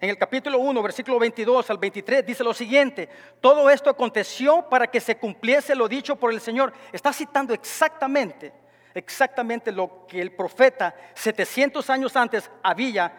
en 0.00 0.10
el 0.10 0.18
capítulo 0.18 0.58
1, 0.58 0.82
versículo 0.82 1.18
22 1.20 1.70
al 1.70 1.78
23, 1.78 2.26
dice 2.26 2.42
lo 2.42 2.52
siguiente, 2.52 3.08
todo 3.40 3.70
esto 3.70 3.88
aconteció 3.88 4.68
para 4.68 4.88
que 4.88 5.00
se 5.00 5.16
cumpliese 5.16 5.76
lo 5.76 5.86
dicho 5.86 6.16
por 6.16 6.32
el 6.32 6.40
Señor. 6.40 6.72
Está 6.92 7.12
citando 7.12 7.54
exactamente 7.54 8.61
exactamente 8.94 9.72
lo 9.72 10.06
que 10.06 10.20
el 10.20 10.32
profeta 10.32 10.94
700 11.14 11.88
años 11.90 12.16
antes 12.16 12.50
había 12.62 13.12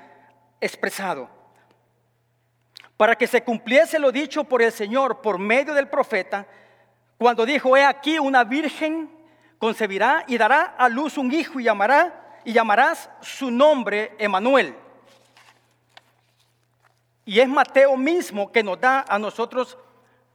expresado. 0.60 1.30
Para 2.98 3.16
que 3.16 3.28
se 3.28 3.44
cumpliese 3.44 4.00
lo 4.00 4.12
dicho 4.12 4.44
por 4.44 4.62
el 4.62 4.72
Señor 4.72 5.22
por 5.22 5.38
medio 5.38 5.74
del 5.74 5.90
profeta, 5.90 6.46
cuando 7.18 7.46
dijo, 7.46 7.76
he 7.76 7.84
aquí 7.84 8.20
una 8.20 8.44
virgen 8.44 9.10
concebirá 9.58 10.26
y 10.28 10.38
dará 10.38 10.76
a 10.78 10.90
luz 10.90 11.18
un 11.18 11.32
hijo 11.32 11.60
y 11.60 11.64
llamará 11.64 12.40
y 12.44 12.54
llamarás 12.54 13.10
su 13.22 13.50
nombre 13.50 14.14
Emanuel. 14.18 14.76
Y 17.26 17.40
es 17.40 17.48
Mateo 17.48 17.96
mismo 17.96 18.52
que 18.52 18.64
nos 18.64 18.80
da 18.80 19.06
a 19.08 19.18
nosotros 19.18 19.78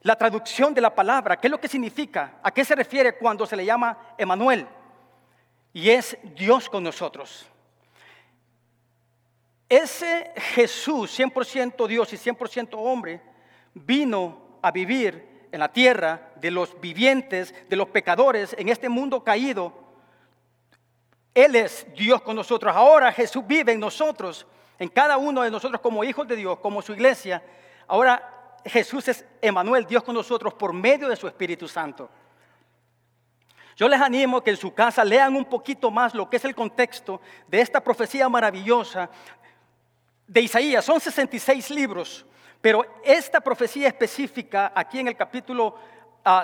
la 0.03 0.17
traducción 0.17 0.73
de 0.73 0.81
la 0.81 0.95
palabra. 0.95 1.37
¿Qué 1.37 1.49
es 1.49 1.51
lo 1.51 1.61
que 1.61 1.69
significa? 1.69 2.39
¿A 2.43 2.51
qué 2.51 2.65
se 2.65 2.75
refiere 2.75 3.19
cuando 3.19 3.45
se 3.45 3.57
le 3.57 3.65
llama 3.65 3.99
Emanuel? 4.17 4.67
Y 5.79 5.91
es 5.91 6.19
Dios 6.35 6.69
con 6.69 6.83
nosotros. 6.83 7.47
Ese 9.69 10.33
Jesús, 10.37 11.17
100% 11.17 11.87
Dios 11.87 12.13
y 12.13 12.17
100% 12.17 12.71
hombre, 12.73 13.23
vino 13.75 14.59
a 14.61 14.73
vivir 14.73 15.47
en 15.53 15.61
la 15.61 15.73
tierra 15.73 16.33
de 16.35 16.51
los 16.51 16.81
vivientes, 16.81 17.55
de 17.69 17.77
los 17.77 17.91
pecadores, 17.91 18.57
en 18.59 18.71
este 18.71 18.89
mundo 18.89 19.23
caído. 19.23 19.73
Él 21.33 21.55
es 21.55 21.87
Dios 21.95 22.23
con 22.23 22.35
nosotros. 22.35 22.75
Ahora 22.75 23.13
Jesús 23.13 23.47
vive 23.47 23.71
en 23.71 23.79
nosotros, 23.79 24.49
en 24.81 24.89
cada 24.89 25.17
uno 25.17 25.43
de 25.43 25.51
nosotros 25.53 25.81
como 25.81 26.03
hijos 26.03 26.27
de 26.27 26.35
Dios, 26.35 26.59
como 26.59 26.83
su 26.83 26.93
iglesia. 26.93 27.41
Ahora 27.87 28.59
Jesús 28.65 29.07
es 29.07 29.25
Emanuel, 29.41 29.87
Dios 29.87 30.03
con 30.03 30.17
nosotros 30.17 30.55
por 30.55 30.73
medio 30.73 31.09
de 31.09 31.15
su 31.15 31.29
Espíritu 31.29 31.69
Santo. 31.69 32.11
Yo 33.79 33.89
les 33.89 34.01
animo 34.01 34.43
que 34.43 34.51
en 34.51 34.57
su 34.57 34.75
casa 34.75 35.05
lean 35.05 35.37
un 35.37 35.45
poquito 35.45 35.89
más 35.89 36.13
lo 36.13 36.29
que 36.29 36.37
es 36.37 36.45
el 36.45 36.53
contexto 36.53 37.21
de 37.47 37.61
esta 37.61 37.81
profecía 37.81 38.29
maravillosa 38.29 39.09
de 40.27 40.41
Isaías. 40.41 40.85
Son 40.85 40.99
66 40.99 41.71
libros, 41.71 42.27
pero 42.61 42.85
esta 43.05 43.41
profecía 43.41 43.87
específica 43.87 44.73
aquí 44.75 44.99
en 44.99 45.07
el 45.07 45.17
capítulo 45.17 45.77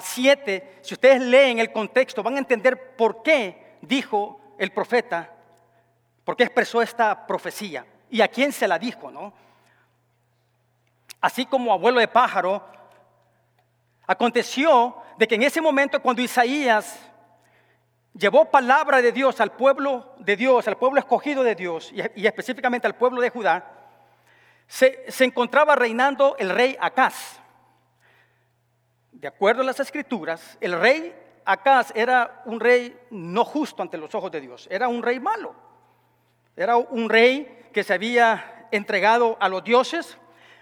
7, 0.00 0.62
ah, 0.64 0.78
si 0.80 0.94
ustedes 0.94 1.20
leen 1.22 1.58
el 1.58 1.72
contexto, 1.72 2.22
van 2.22 2.36
a 2.36 2.38
entender 2.38 2.94
por 2.94 3.24
qué 3.24 3.78
dijo 3.80 4.40
el 4.56 4.70
profeta, 4.70 5.32
por 6.24 6.36
qué 6.36 6.44
expresó 6.44 6.82
esta 6.82 7.26
profecía 7.26 7.84
y 8.10 8.20
a 8.20 8.28
quién 8.28 8.52
se 8.52 8.68
la 8.68 8.78
dijo, 8.78 9.10
¿no? 9.10 9.32
Así 11.20 11.46
como 11.46 11.72
abuelo 11.72 11.98
de 11.98 12.06
pájaro, 12.06 12.64
aconteció 14.06 14.96
de 15.18 15.26
que 15.26 15.34
en 15.34 15.42
ese 15.42 15.60
momento 15.60 16.00
cuando 16.00 16.22
Isaías 16.22 17.10
llevó 18.14 18.50
palabra 18.50 19.02
de 19.02 19.12
Dios 19.12 19.40
al 19.40 19.52
pueblo 19.52 20.14
de 20.18 20.36
Dios, 20.36 20.66
al 20.68 20.76
pueblo 20.76 21.00
escogido 21.00 21.42
de 21.42 21.54
Dios 21.54 21.92
y, 21.92 22.26
específicamente 22.26 22.86
al 22.86 22.96
pueblo 22.96 23.20
de 23.20 23.30
Judá, 23.30 23.70
se, 24.66 25.04
encontraba 25.20 25.76
reinando 25.76 26.36
el 26.38 26.50
rey 26.50 26.76
Acaz. 26.80 27.40
De 29.12 29.28
acuerdo 29.28 29.62
a 29.62 29.64
las 29.64 29.80
escrituras, 29.80 30.56
el 30.60 30.78
rey 30.78 31.14
Acaz 31.44 31.92
era 31.94 32.42
un 32.46 32.60
rey 32.60 32.96
no 33.10 33.44
justo 33.44 33.82
ante 33.82 33.98
los 33.98 34.14
ojos 34.14 34.30
de 34.30 34.40
Dios, 34.40 34.66
era 34.70 34.88
un 34.88 35.02
rey 35.02 35.20
malo, 35.20 35.54
era 36.56 36.76
un 36.76 37.10
rey 37.10 37.68
que 37.72 37.84
se 37.84 37.94
había 37.94 38.68
entregado 38.70 39.36
a 39.40 39.48
los 39.48 39.64
dioses, 39.64 40.16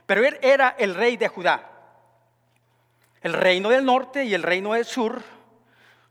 pero 0.07 0.25
él 0.27 0.39
era 0.43 0.75
el 0.79 0.95
rey 0.95 1.17
de 1.17 1.29
Judá. 1.29 1.69
El 3.21 3.35
reino 3.35 3.69
del 3.69 3.85
norte 3.85 4.25
y 4.25 4.35
el 4.35 4.43
reino 4.43 4.73
del 4.73 4.85
sur 4.85 5.23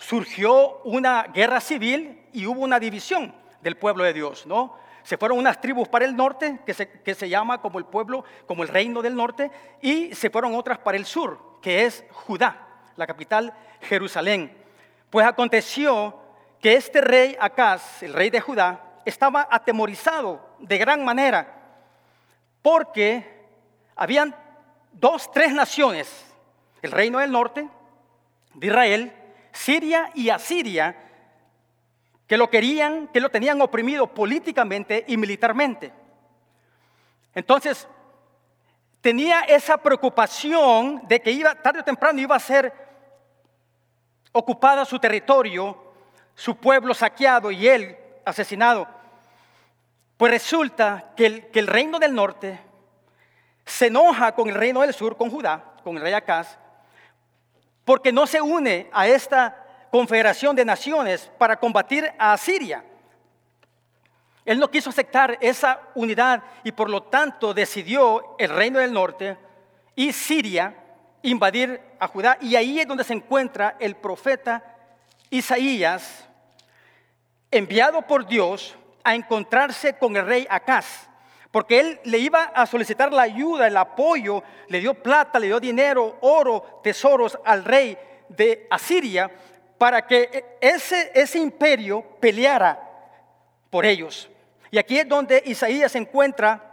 surgió 0.01 0.79
una 0.83 1.23
guerra 1.23 1.61
civil 1.61 2.23
y 2.33 2.47
hubo 2.47 2.61
una 2.61 2.79
división 2.79 3.33
del 3.61 3.77
pueblo 3.77 4.03
de 4.03 4.13
Dios, 4.13 4.47
¿no? 4.47 4.75
Se 5.03 5.17
fueron 5.17 5.37
unas 5.37 5.61
tribus 5.61 5.87
para 5.87 6.05
el 6.05 6.15
norte, 6.15 6.59
que 6.65 6.73
se, 6.73 6.89
que 6.89 7.13
se 7.13 7.29
llama 7.29 7.61
como 7.61 7.77
el 7.77 7.85
pueblo, 7.85 8.23
como 8.47 8.63
el 8.63 8.69
reino 8.69 9.01
del 9.01 9.15
norte, 9.15 9.51
y 9.79 10.13
se 10.15 10.29
fueron 10.29 10.55
otras 10.55 10.79
para 10.79 10.97
el 10.97 11.05
sur, 11.05 11.59
que 11.61 11.85
es 11.85 12.03
Judá, 12.11 12.67
la 12.95 13.05
capital 13.05 13.53
Jerusalén. 13.81 14.55
Pues 15.09 15.25
aconteció 15.25 16.19
que 16.59 16.73
este 16.73 17.01
rey 17.01 17.37
Acaz, 17.39 18.01
el 18.01 18.13
rey 18.13 18.31
de 18.31 18.41
Judá, 18.41 18.81
estaba 19.05 19.47
atemorizado 19.51 20.55
de 20.59 20.77
gran 20.77 21.05
manera, 21.05 21.61
porque 22.61 23.39
habían 23.95 24.35
dos, 24.93 25.31
tres 25.31 25.53
naciones, 25.53 26.25
el 26.81 26.91
reino 26.91 27.19
del 27.19 27.31
norte 27.31 27.67
de 28.55 28.67
Israel, 28.67 29.20
Siria 29.51 30.11
y 30.13 30.29
Asiria, 30.29 30.95
que 32.27 32.37
lo 32.37 32.49
querían, 32.49 33.07
que 33.09 33.19
lo 33.19 33.29
tenían 33.29 33.61
oprimido 33.61 34.07
políticamente 34.07 35.03
y 35.07 35.17
militarmente. 35.17 35.91
Entonces, 37.35 37.87
tenía 39.01 39.41
esa 39.41 39.77
preocupación 39.77 41.01
de 41.07 41.21
que 41.21 41.31
iba, 41.31 41.55
tarde 41.55 41.81
o 41.81 41.83
temprano 41.83 42.19
iba 42.19 42.35
a 42.35 42.39
ser 42.39 42.73
ocupada 44.31 44.85
su 44.85 44.99
territorio, 44.99 45.77
su 46.35 46.55
pueblo 46.55 46.93
saqueado 46.93 47.51
y 47.51 47.67
él 47.67 47.97
asesinado. 48.25 48.87
Pues 50.17 50.31
resulta 50.31 51.13
que 51.15 51.49
el, 51.53 51.67
reino 51.67 51.99
del 51.99 52.13
norte 52.13 52.59
se 53.65 53.87
enoja 53.87 54.33
con 54.33 54.49
el 54.49 54.55
reino 54.55 54.81
del 54.81 54.93
sur, 54.93 55.17
con 55.17 55.29
Judá, 55.31 55.75
con 55.83 55.97
el 55.97 56.03
rey 56.03 56.13
Acaz, 56.13 56.57
porque 57.85 58.11
no 58.11 58.27
se 58.27 58.41
une 58.41 58.89
a 58.91 59.07
esta 59.07 59.57
confederación 59.91 60.55
de 60.55 60.65
naciones 60.65 61.29
para 61.37 61.57
combatir 61.57 62.11
a 62.17 62.33
Asiria. 62.33 62.83
Él 64.45 64.59
no 64.59 64.71
quiso 64.71 64.89
aceptar 64.89 65.37
esa 65.41 65.81
unidad 65.93 66.43
y 66.63 66.71
por 66.71 66.89
lo 66.89 67.03
tanto 67.03 67.53
decidió 67.53 68.35
el 68.39 68.49
reino 68.49 68.79
del 68.79 68.93
norte 68.93 69.37
y 69.95 70.13
Siria 70.13 70.75
invadir 71.21 71.79
a 71.99 72.07
Judá. 72.07 72.37
Y 72.41 72.55
ahí 72.55 72.79
es 72.79 72.87
donde 72.87 73.03
se 73.03 73.13
encuentra 73.13 73.75
el 73.79 73.95
profeta 73.95 74.63
Isaías, 75.29 76.27
enviado 77.51 78.01
por 78.01 78.25
Dios 78.25 78.75
a 79.03 79.15
encontrarse 79.15 79.97
con 79.97 80.15
el 80.17 80.25
rey 80.25 80.47
Acaz 80.49 81.10
porque 81.51 81.79
él 81.79 81.99
le 82.05 82.17
iba 82.17 82.43
a 82.43 82.65
solicitar 82.65 83.11
la 83.11 83.23
ayuda, 83.23 83.67
el 83.67 83.75
apoyo, 83.75 84.41
le 84.69 84.79
dio 84.79 84.93
plata, 84.93 85.37
le 85.37 85.47
dio 85.47 85.59
dinero, 85.59 86.17
oro, 86.21 86.79
tesoros 86.81 87.37
al 87.43 87.65
rey 87.65 87.97
de 88.29 88.67
Asiria 88.69 89.29
para 89.77 90.07
que 90.07 90.57
ese, 90.61 91.11
ese 91.13 91.39
imperio 91.39 92.01
peleara 92.19 92.79
por 93.69 93.85
ellos. 93.85 94.29
Y 94.69 94.77
aquí 94.77 94.97
es 94.97 95.07
donde 95.07 95.43
Isaías 95.45 95.91
se 95.91 95.97
encuentra 95.97 96.71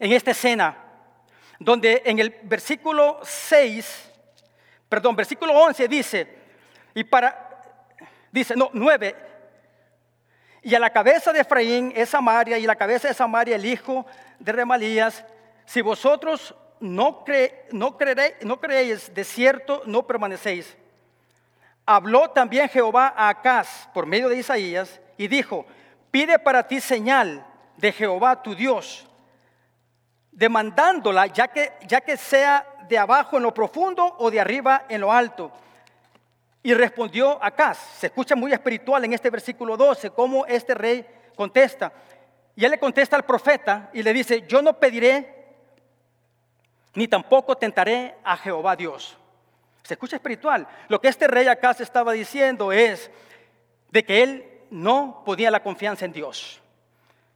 en 0.00 0.10
esta 0.10 0.32
escena, 0.32 0.76
donde 1.60 2.02
en 2.04 2.18
el 2.18 2.30
versículo 2.42 3.20
6, 3.22 4.10
perdón, 4.88 5.14
versículo 5.14 5.52
11 5.52 5.86
dice, 5.86 6.28
y 6.94 7.04
para, 7.04 7.62
dice, 8.32 8.56
no, 8.56 8.70
9, 8.72 9.14
y 10.64 10.74
a 10.74 10.78
la 10.78 10.90
cabeza 10.90 11.30
de 11.32 11.40
Efraín 11.40 11.92
es 11.94 12.08
Samaria, 12.08 12.56
y 12.56 12.64
a 12.64 12.68
la 12.68 12.76
cabeza 12.76 13.06
de 13.06 13.14
Samaria 13.14 13.54
el 13.54 13.66
hijo 13.66 14.06
de 14.38 14.50
Remalías. 14.50 15.22
Si 15.66 15.82
vosotros 15.82 16.54
no, 16.80 17.22
no, 17.70 17.96
creéis, 17.98 18.34
no 18.42 18.58
creéis, 18.58 19.14
de 19.14 19.24
cierto 19.24 19.82
no 19.84 20.06
permanecéis. 20.06 20.74
Habló 21.84 22.30
también 22.30 22.70
Jehová 22.70 23.12
a 23.14 23.28
Acaz 23.28 23.88
por 23.92 24.06
medio 24.06 24.30
de 24.30 24.38
Isaías 24.38 25.00
y 25.18 25.28
dijo, 25.28 25.66
pide 26.10 26.38
para 26.38 26.66
ti 26.66 26.80
señal 26.80 27.46
de 27.76 27.92
Jehová 27.92 28.42
tu 28.42 28.54
Dios, 28.54 29.06
demandándola 30.32 31.26
ya 31.26 31.46
que 31.46 32.16
sea 32.16 32.66
de 32.88 32.96
abajo 32.96 33.36
en 33.36 33.42
lo 33.42 33.52
profundo 33.52 34.16
o 34.18 34.30
de 34.30 34.40
arriba 34.40 34.86
en 34.88 35.02
lo 35.02 35.12
alto. 35.12 35.52
Y 36.64 36.72
respondió 36.72 37.38
Acaz. 37.44 37.78
Se 37.98 38.06
escucha 38.06 38.34
muy 38.34 38.50
espiritual 38.50 39.04
en 39.04 39.12
este 39.12 39.28
versículo 39.28 39.76
12, 39.76 40.10
cómo 40.10 40.46
este 40.46 40.74
rey 40.74 41.06
contesta. 41.36 41.92
Y 42.56 42.64
él 42.64 42.70
le 42.70 42.78
contesta 42.78 43.16
al 43.16 43.24
profeta 43.24 43.90
y 43.92 44.02
le 44.02 44.14
dice, 44.14 44.46
yo 44.48 44.62
no 44.62 44.78
pediré 44.78 45.44
ni 46.94 47.06
tampoco 47.06 47.54
tentaré 47.54 48.14
a 48.24 48.38
Jehová 48.38 48.76
Dios. 48.76 49.14
Se 49.82 49.92
escucha 49.92 50.16
espiritual. 50.16 50.66
Lo 50.88 51.02
que 51.02 51.08
este 51.08 51.28
rey 51.28 51.46
Acaz 51.48 51.82
estaba 51.82 52.12
diciendo 52.12 52.72
es 52.72 53.10
de 53.90 54.02
que 54.02 54.22
él 54.22 54.62
no 54.70 55.22
podía 55.26 55.50
la 55.50 55.62
confianza 55.62 56.06
en 56.06 56.12
Dios. 56.12 56.62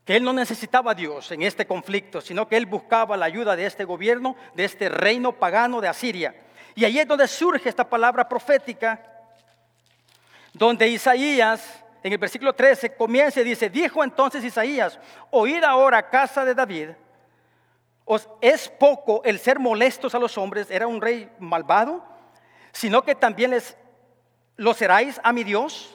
Que 0.07 0.17
él 0.17 0.25
no 0.25 0.33
necesitaba 0.33 0.93
a 0.93 0.95
Dios 0.95 1.31
en 1.33 1.43
este 1.43 1.67
conflicto, 1.67 2.23
sino 2.23 2.49
que 2.49 2.57
él 2.57 2.65
buscaba 2.65 3.15
la 3.19 3.27
ayuda 3.27 3.57
de 3.57 3.67
este 3.67 3.85
gobierno, 3.85 4.37
de 4.55 4.65
este 4.65 4.89
reino 4.89 5.33
pagano 5.33 5.83
de 5.83 5.89
Asiria. 5.89 6.35
Y 6.75 6.87
ahí 6.87 6.99
es 6.99 7.07
donde 7.07 7.29
surge 7.29 7.69
esta 7.69 7.87
palabra 7.87 8.27
profética 8.27 9.17
donde 10.59 10.89
Isaías, 10.89 11.85
en 12.03 12.13
el 12.13 12.19
versículo 12.19 12.53
13, 12.53 12.97
comienza 12.97 13.41
y 13.41 13.45
dice, 13.45 13.71
dijo 13.71 14.03
entonces 14.03 14.43
Isaías, 14.43 14.99
oíd 15.31 15.63
ahora 15.63 16.11
casa 16.11 16.45
de 16.45 16.55
David, 16.55 16.91
os 18.05 18.29
es 18.41 18.69
poco 18.69 19.23
el 19.25 19.39
ser 19.39 19.61
molestos 19.61 20.15
a 20.15 20.19
los 20.19 20.37
hombres, 20.37 20.71
era 20.71 20.87
un 20.87 21.01
rey 21.01 21.31
malvado, 21.39 22.05
sino 22.73 23.03
que 23.03 23.15
también 23.15 23.53
les 23.53 23.77
lo 24.57 24.75
seráis 24.75 25.21
a 25.23 25.33
mi 25.33 25.45
Dios. 25.45 25.95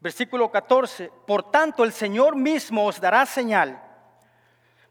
Versículo 0.00 0.48
14, 0.52 1.10
por 1.26 1.50
tanto 1.50 1.82
el 1.82 1.92
Señor 1.92 2.36
mismo 2.36 2.86
os 2.86 3.00
dará 3.00 3.26
señal, 3.26 3.82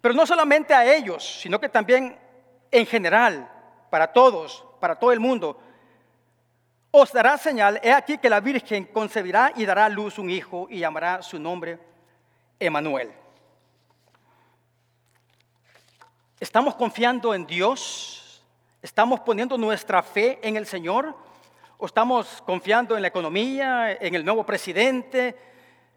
pero 0.01 0.13
no 0.13 0.25
solamente 0.25 0.73
a 0.73 0.93
ellos, 0.93 1.39
sino 1.41 1.61
que 1.61 1.69
también 1.69 2.19
en 2.71 2.85
general, 2.85 3.49
para 3.89 4.11
todos, 4.11 4.65
para 4.81 4.95
todo 4.95 5.13
el 5.13 5.21
mundo 5.21 5.57
os 6.91 7.11
dará 7.11 7.37
señal, 7.37 7.79
he 7.83 7.91
aquí 7.91 8.17
que 8.17 8.29
la 8.29 8.39
Virgen 8.39 8.85
concebirá 8.85 9.51
y 9.55 9.65
dará 9.65 9.85
a 9.85 9.89
luz 9.89 10.17
un 10.17 10.29
hijo 10.29 10.67
y 10.69 10.79
llamará 10.79 11.21
su 11.21 11.39
nombre 11.39 11.79
Emanuel. 12.59 13.11
¿Estamos 16.39 16.75
confiando 16.75 17.33
en 17.33 17.45
Dios? 17.45 18.43
¿Estamos 18.81 19.19
poniendo 19.21 19.57
nuestra 19.57 20.01
fe 20.03 20.39
en 20.41 20.55
el 20.55 20.65
Señor? 20.65 21.15
¿O 21.77 21.85
estamos 21.85 22.41
confiando 22.45 22.95
en 22.95 23.01
la 23.01 23.09
economía, 23.09 23.91
en 23.91 24.15
el 24.15 24.23
nuevo 24.23 24.45
presidente? 24.45 25.35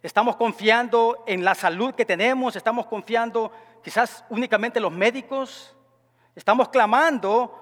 ¿Estamos 0.03 0.37
confiando 0.37 1.25
en 1.27 1.45
la 1.45 1.55
salud 1.55 1.95
que 1.95 2.07
tenemos? 2.07 2.57
¿Estamos 2.57 2.87
confiando 2.87 3.53
quizás 3.85 4.25
únicamente 4.31 4.79
en 4.79 4.85
los 4.85 4.93
médicos? 4.93 5.75
¿Estamos 6.35 6.71
clamando 6.71 7.59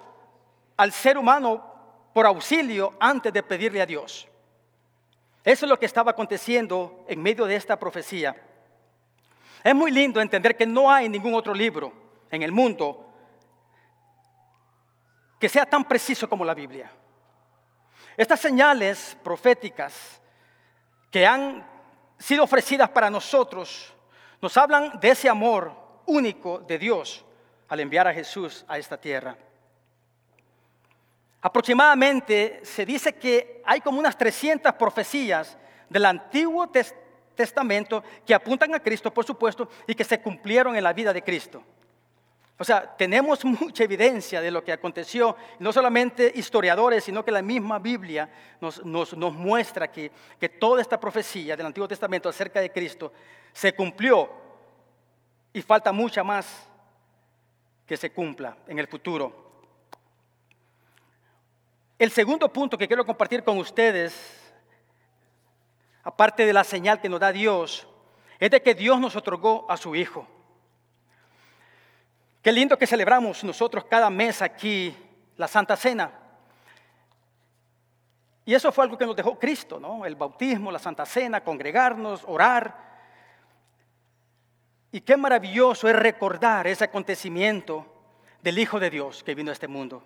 al 0.76 0.92
ser 0.92 1.18
humano 1.18 1.77
por 2.12 2.26
auxilio 2.26 2.94
antes 2.98 3.32
de 3.32 3.42
pedirle 3.42 3.80
a 3.80 3.86
Dios. 3.86 4.28
Eso 5.44 5.66
es 5.66 5.70
lo 5.70 5.78
que 5.78 5.86
estaba 5.86 6.10
aconteciendo 6.10 7.04
en 7.08 7.22
medio 7.22 7.46
de 7.46 7.56
esta 7.56 7.78
profecía. 7.78 8.36
Es 9.62 9.74
muy 9.74 9.90
lindo 9.90 10.20
entender 10.20 10.56
que 10.56 10.66
no 10.66 10.90
hay 10.90 11.08
ningún 11.08 11.34
otro 11.34 11.54
libro 11.54 11.92
en 12.30 12.42
el 12.42 12.52
mundo 12.52 13.04
que 15.38 15.48
sea 15.48 15.66
tan 15.66 15.84
preciso 15.84 16.28
como 16.28 16.44
la 16.44 16.54
Biblia. 16.54 16.90
Estas 18.16 18.40
señales 18.40 19.16
proféticas 19.22 20.20
que 21.10 21.26
han 21.26 21.66
sido 22.18 22.44
ofrecidas 22.44 22.90
para 22.90 23.08
nosotros 23.10 23.94
nos 24.40 24.56
hablan 24.56 24.98
de 25.00 25.10
ese 25.10 25.28
amor 25.28 25.72
único 26.06 26.58
de 26.58 26.78
Dios 26.78 27.24
al 27.68 27.80
enviar 27.80 28.08
a 28.08 28.14
Jesús 28.14 28.64
a 28.68 28.78
esta 28.78 29.00
tierra. 29.00 29.36
Aproximadamente 31.40 32.60
se 32.64 32.84
dice 32.84 33.14
que 33.14 33.62
hay 33.64 33.80
como 33.80 34.00
unas 34.00 34.18
300 34.18 34.72
profecías 34.74 35.56
del 35.88 36.04
Antiguo 36.04 36.68
Testamento 37.34 38.02
que 38.26 38.34
apuntan 38.34 38.74
a 38.74 38.80
Cristo, 38.80 39.12
por 39.14 39.24
supuesto, 39.24 39.68
y 39.86 39.94
que 39.94 40.04
se 40.04 40.20
cumplieron 40.20 40.74
en 40.74 40.82
la 40.82 40.92
vida 40.92 41.12
de 41.12 41.22
Cristo. 41.22 41.62
O 42.58 42.64
sea, 42.64 42.96
tenemos 42.96 43.44
mucha 43.60 43.84
evidencia 43.84 44.40
de 44.40 44.50
lo 44.50 44.64
que 44.64 44.72
aconteció, 44.72 45.36
no 45.60 45.72
solamente 45.72 46.32
historiadores, 46.34 47.04
sino 47.04 47.24
que 47.24 47.30
la 47.30 47.40
misma 47.40 47.78
Biblia 47.78 48.28
nos, 48.60 49.14
muestra 49.16 49.90
que, 49.92 50.10
que 50.40 50.48
toda 50.48 50.82
esta 50.82 50.98
profecía 50.98 51.56
del 51.56 51.66
Antiguo 51.66 51.86
Testamento 51.86 52.28
acerca 52.28 52.60
de 52.60 52.72
Cristo 52.72 53.12
se 53.52 53.72
cumplió 53.74 54.28
y 55.52 55.62
falta 55.62 55.92
mucha 55.92 56.24
más 56.24 56.68
que 57.86 57.96
se 57.96 58.10
cumpla 58.10 58.56
en 58.66 58.80
el 58.80 58.88
futuro. 58.88 59.47
El 61.98 62.12
segundo 62.12 62.52
punto 62.52 62.78
que 62.78 62.86
quiero 62.86 63.04
compartir 63.04 63.42
con 63.42 63.58
ustedes, 63.58 64.14
aparte 66.04 66.46
de 66.46 66.52
la 66.52 66.62
señal 66.62 67.00
que 67.00 67.08
nos 67.08 67.18
da 67.18 67.32
Dios, 67.32 67.88
es 68.38 68.50
de 68.50 68.62
que 68.62 68.74
Dios 68.74 69.00
nos 69.00 69.16
otorgó 69.16 69.66
a 69.68 69.76
su 69.76 69.96
Hijo. 69.96 70.24
Qué 72.40 72.52
lindo 72.52 72.78
que 72.78 72.86
celebramos 72.86 73.42
nosotros 73.42 73.84
cada 73.86 74.08
mes 74.10 74.42
aquí 74.42 74.94
la 75.36 75.48
Santa 75.48 75.76
Cena. 75.76 76.12
Y 78.44 78.54
eso 78.54 78.70
fue 78.70 78.84
algo 78.84 78.96
que 78.96 79.04
nos 79.04 79.16
dejó 79.16 79.36
Cristo, 79.36 79.80
¿no? 79.80 80.06
El 80.06 80.14
bautismo, 80.14 80.70
la 80.70 80.78
Santa 80.78 81.04
Cena, 81.04 81.42
congregarnos, 81.42 82.22
orar. 82.28 82.76
Y 84.92 85.00
qué 85.00 85.16
maravilloso 85.16 85.88
es 85.88 85.96
recordar 85.96 86.68
ese 86.68 86.84
acontecimiento 86.84 87.84
del 88.40 88.60
Hijo 88.60 88.78
de 88.78 88.88
Dios 88.88 89.24
que 89.24 89.34
vino 89.34 89.50
a 89.50 89.52
este 89.54 89.66
mundo. 89.66 90.04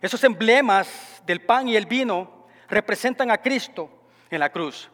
Esos 0.00 0.22
emblemas 0.24 1.22
del 1.26 1.40
pan 1.40 1.68
y 1.68 1.76
el 1.76 1.86
vino 1.86 2.46
representan 2.68 3.30
a 3.30 3.38
Cristo 3.38 3.90
en 4.30 4.40
la 4.40 4.50
cruz. 4.50 4.90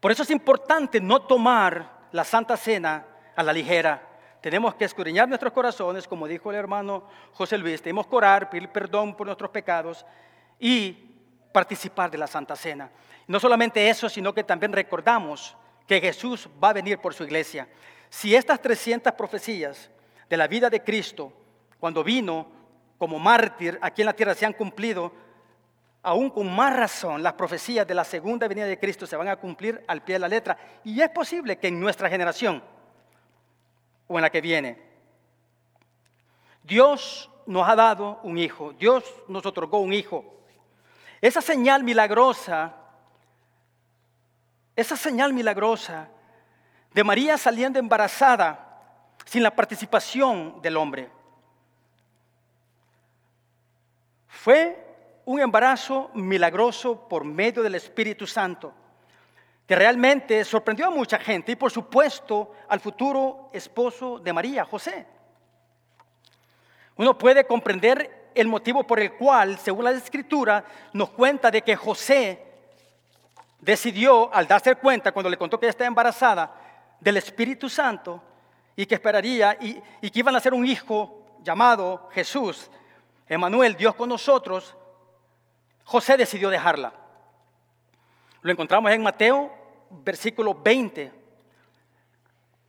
Por 0.00 0.10
eso 0.10 0.22
es 0.22 0.30
importante 0.30 1.00
no 1.00 1.22
tomar 1.22 2.08
la 2.12 2.24
Santa 2.24 2.56
Cena 2.56 3.06
a 3.36 3.42
la 3.42 3.52
ligera. 3.52 4.08
Tenemos 4.40 4.74
que 4.74 4.84
escudriñar 4.84 5.28
nuestros 5.28 5.52
corazones, 5.52 6.08
como 6.08 6.26
dijo 6.26 6.50
el 6.50 6.56
hermano 6.56 7.04
José 7.32 7.58
Luis. 7.58 7.80
Tenemos 7.80 8.06
que 8.06 8.16
orar, 8.16 8.50
pedir 8.50 8.68
perdón 8.70 9.14
por 9.14 9.26
nuestros 9.26 9.50
pecados 9.50 10.04
y 10.58 11.10
participar 11.52 12.10
de 12.10 12.18
la 12.18 12.26
Santa 12.26 12.56
Cena. 12.56 12.90
No 13.26 13.38
solamente 13.38 13.88
eso, 13.88 14.08
sino 14.08 14.34
que 14.34 14.42
también 14.42 14.72
recordamos 14.72 15.56
que 15.86 16.00
Jesús 16.00 16.48
va 16.62 16.70
a 16.70 16.74
venir 16.74 16.98
por 16.98 17.14
su 17.14 17.22
iglesia. 17.24 17.68
Si 18.08 18.34
estas 18.34 18.60
300 18.60 19.12
profecías 19.12 19.90
de 20.28 20.36
la 20.36 20.48
vida 20.48 20.68
de 20.68 20.82
Cristo, 20.82 21.32
cuando 21.78 22.02
vino 22.02 22.61
como 23.02 23.18
mártir 23.18 23.80
aquí 23.82 24.02
en 24.02 24.06
la 24.06 24.12
tierra, 24.12 24.32
se 24.32 24.46
han 24.46 24.52
cumplido, 24.52 25.10
aún 26.04 26.30
con 26.30 26.54
más 26.54 26.76
razón 26.76 27.20
las 27.20 27.32
profecías 27.32 27.84
de 27.84 27.94
la 27.94 28.04
segunda 28.04 28.46
venida 28.46 28.64
de 28.64 28.78
Cristo 28.78 29.08
se 29.08 29.16
van 29.16 29.26
a 29.26 29.34
cumplir 29.34 29.82
al 29.88 30.04
pie 30.04 30.12
de 30.12 30.18
la 30.20 30.28
letra. 30.28 30.56
Y 30.84 31.00
es 31.00 31.10
posible 31.10 31.58
que 31.58 31.66
en 31.66 31.80
nuestra 31.80 32.08
generación 32.08 32.62
o 34.06 34.18
en 34.18 34.22
la 34.22 34.30
que 34.30 34.40
viene, 34.40 34.80
Dios 36.62 37.28
nos 37.44 37.68
ha 37.68 37.74
dado 37.74 38.20
un 38.22 38.38
hijo, 38.38 38.72
Dios 38.74 39.02
nos 39.26 39.44
otorgó 39.46 39.78
un 39.80 39.92
hijo. 39.92 40.24
Esa 41.20 41.40
señal 41.40 41.82
milagrosa, 41.82 42.72
esa 44.76 44.96
señal 44.96 45.32
milagrosa 45.32 46.08
de 46.94 47.02
María 47.02 47.36
saliendo 47.36 47.80
embarazada 47.80 48.80
sin 49.24 49.42
la 49.42 49.56
participación 49.56 50.62
del 50.62 50.76
hombre, 50.76 51.10
fue 54.32 54.76
un 55.26 55.40
embarazo 55.40 56.10
milagroso 56.14 57.06
por 57.06 57.22
medio 57.22 57.62
del 57.62 57.74
Espíritu 57.74 58.26
Santo, 58.26 58.72
que 59.66 59.76
realmente 59.76 60.42
sorprendió 60.44 60.86
a 60.86 60.90
mucha 60.90 61.18
gente 61.18 61.52
y 61.52 61.56
por 61.56 61.70
supuesto 61.70 62.52
al 62.66 62.80
futuro 62.80 63.50
esposo 63.52 64.18
de 64.18 64.32
María, 64.32 64.64
José. 64.64 65.06
Uno 66.96 67.16
puede 67.16 67.46
comprender 67.46 68.30
el 68.34 68.48
motivo 68.48 68.84
por 68.84 69.00
el 69.00 69.12
cual, 69.12 69.58
según 69.58 69.84
la 69.84 69.90
escritura, 69.92 70.64
nos 70.94 71.10
cuenta 71.10 71.50
de 71.50 71.60
que 71.62 71.76
José 71.76 72.42
decidió, 73.60 74.34
al 74.34 74.48
darse 74.48 74.74
cuenta, 74.76 75.12
cuando 75.12 75.28
le 75.28 75.36
contó 75.36 75.60
que 75.60 75.66
ella 75.66 75.70
estaba 75.72 75.88
embarazada, 75.88 76.54
del 76.98 77.18
Espíritu 77.18 77.68
Santo 77.68 78.20
y 78.74 78.86
que 78.86 78.94
esperaría 78.94 79.58
y, 79.60 79.80
y 80.00 80.10
que 80.10 80.18
iban 80.20 80.34
a 80.34 80.40
ser 80.40 80.54
un 80.54 80.66
hijo 80.66 81.36
llamado 81.42 82.08
Jesús, 82.12 82.70
Emanuel, 83.28 83.76
Dios 83.76 83.94
con 83.94 84.08
nosotros, 84.08 84.76
José 85.84 86.16
decidió 86.16 86.50
dejarla. 86.50 86.92
Lo 88.42 88.52
encontramos 88.52 88.90
en 88.90 89.02
Mateo, 89.02 89.52
versículo 89.90 90.54
20. 90.54 91.12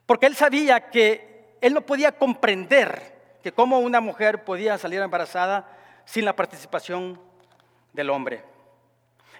Porque 0.05 0.25
él 0.25 0.35
sabía 0.35 0.89
que 0.89 1.57
él 1.61 1.73
no 1.73 1.81
podía 1.81 2.11
comprender 2.11 3.37
que 3.41 3.51
cómo 3.51 3.79
una 3.79 4.01
mujer 4.01 4.43
podía 4.43 4.77
salir 4.77 5.01
embarazada 5.01 5.67
sin 6.05 6.25
la 6.25 6.35
participación 6.35 7.19
del 7.91 8.09
hombre. 8.09 8.43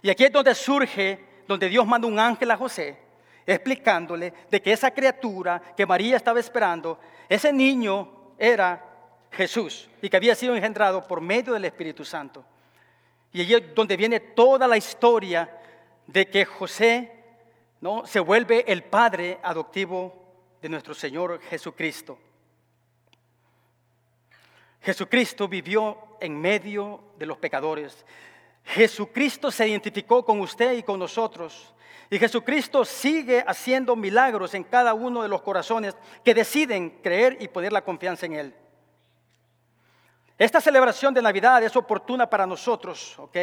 Y 0.02 0.10
aquí 0.10 0.26
es 0.26 0.32
donde 0.32 0.56
surge, 0.56 1.44
donde 1.48 1.70
Dios 1.70 1.86
manda 1.86 2.08
un 2.08 2.20
ángel 2.20 2.52
a 2.52 2.58
José, 2.58 2.98
explicándole 3.46 4.34
de 4.50 4.62
que 4.62 4.72
esa 4.72 4.92
criatura 4.92 5.62
que 5.76 5.86
María 5.86 6.18
estaba 6.18 6.40
esperando, 6.40 7.00
ese 7.30 7.52
niño 7.52 8.34
era 8.38 8.93
Jesús 9.34 9.90
y 10.02 10.10
que 10.10 10.18
había 10.18 10.36
sido 10.36 10.56
engendrado 10.56 11.06
por 11.08 11.22
medio 11.22 11.54
del 11.54 11.66
Espíritu 11.66 12.06
Santo. 12.06 12.46
Y 13.32 13.42
allí 13.42 13.56
es 13.56 13.76
donde 13.76 13.98
viene 13.98 14.20
toda 14.20 14.68
la 14.68 14.78
historia 14.78 15.50
de 16.08 16.30
que 16.30 16.46
José 16.46 17.12
¿no? 17.82 18.06
se 18.06 18.20
vuelve 18.20 18.64
el 18.68 18.84
padre 18.84 19.40
adoptivo 19.42 20.14
de 20.62 20.70
nuestro 20.70 20.94
Señor 20.94 21.42
Jesucristo. 21.50 22.18
Jesucristo 24.82 25.48
vivió 25.48 25.98
en 26.20 26.40
medio 26.40 27.14
de 27.18 27.26
los 27.26 27.38
pecadores. 27.38 28.06
Jesucristo 28.66 29.50
se 29.50 29.68
identificó 29.68 30.24
con 30.24 30.40
usted 30.42 30.74
y 30.74 30.84
con 30.84 31.00
nosotros. 31.00 31.74
Y 32.10 32.20
Jesucristo 32.20 32.86
sigue 32.86 33.44
haciendo 33.48 33.96
milagros 33.96 34.54
en 34.54 34.64
cada 34.64 34.94
uno 34.94 35.24
de 35.24 35.30
los 35.30 35.42
corazones 35.42 35.96
que 36.24 36.34
deciden 36.34 37.00
creer 37.02 37.38
y 37.40 37.48
poner 37.48 37.74
la 37.74 37.84
confianza 37.84 38.26
en 38.26 38.34
Él. 38.34 38.56
Esta 40.38 40.60
celebración 40.60 41.14
de 41.14 41.22
Navidad 41.22 41.64
es 41.64 41.76
oportuna 41.76 42.30
para 42.30 42.46
nosotros, 42.46 43.18
¿ok? 43.20 43.38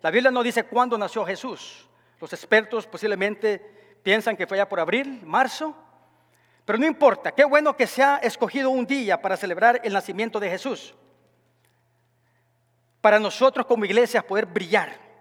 La 0.00 0.10
Biblia 0.10 0.30
no 0.30 0.42
dice 0.42 0.64
cuándo 0.64 0.98
nació 0.98 1.24
Jesús. 1.24 1.88
Los 2.20 2.32
expertos 2.32 2.86
posiblemente 2.86 3.98
piensan 4.02 4.36
que 4.36 4.46
fue 4.46 4.56
ya 4.56 4.68
por 4.68 4.80
abril, 4.80 5.20
marzo, 5.24 5.74
pero 6.64 6.78
no 6.78 6.86
importa, 6.86 7.32
qué 7.32 7.44
bueno 7.44 7.76
que 7.76 7.86
se 7.86 8.02
ha 8.02 8.16
escogido 8.16 8.70
un 8.70 8.86
día 8.86 9.20
para 9.20 9.36
celebrar 9.36 9.80
el 9.84 9.92
nacimiento 9.92 10.38
de 10.38 10.50
Jesús. 10.50 10.94
Para 13.00 13.18
nosotros 13.18 13.66
como 13.66 13.84
iglesias 13.84 14.24
poder 14.24 14.46
brillar 14.46 15.11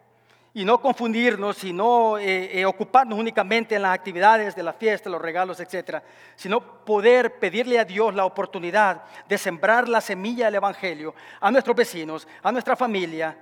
y 0.54 0.66
no 0.66 0.82
confundirnos 0.82 1.64
y 1.64 1.72
no 1.72 2.18
eh, 2.18 2.60
eh, 2.60 2.66
ocuparnos 2.66 3.18
únicamente 3.18 3.76
en 3.76 3.84
las 3.84 3.94
actividades 3.94 4.54
de 4.54 4.64
la 4.64 4.74
fiesta, 4.74 5.10
los 5.10 5.22
regalos, 5.22 5.60
etcétera, 5.62 6.04
sino 6.36 6.84
poder 6.84 7.40
pedirle 7.40 7.80
a 7.80 7.86
Dios 7.86 8.14
la 8.14 8.26
oportunidad 8.26 9.04
de 9.30 9.38
sembrar 9.38 9.88
la 9.88 10.02
semilla 10.02 10.46
del 10.46 10.56
Evangelio 10.56 11.16
a 11.40 11.52
nuestros 11.52 11.76
vecinos, 11.76 12.28
a 12.44 12.52
nuestra 12.52 12.76
familia, 12.76 13.38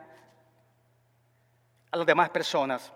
a 1.91 1.97
las 1.97 2.05
demás 2.05 2.29
personas. 2.29 2.93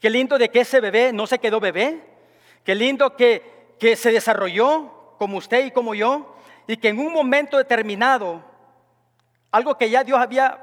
Qué 0.00 0.10
lindo 0.10 0.38
de 0.38 0.48
que 0.48 0.60
ese 0.60 0.80
bebé 0.80 1.12
no 1.12 1.26
se 1.26 1.40
quedó 1.40 1.58
bebé, 1.58 2.00
qué 2.62 2.76
lindo 2.76 3.16
que, 3.16 3.74
que 3.80 3.96
se 3.96 4.12
desarrolló 4.12 5.16
como 5.18 5.38
usted 5.38 5.66
y 5.66 5.70
como 5.72 5.94
yo, 5.94 6.36
y 6.68 6.76
que 6.76 6.90
en 6.90 7.00
un 7.00 7.12
momento 7.12 7.56
determinado 7.56 8.55
algo 9.56 9.76
que 9.76 9.90
ya 9.90 10.04
Dios 10.04 10.18
había 10.18 10.62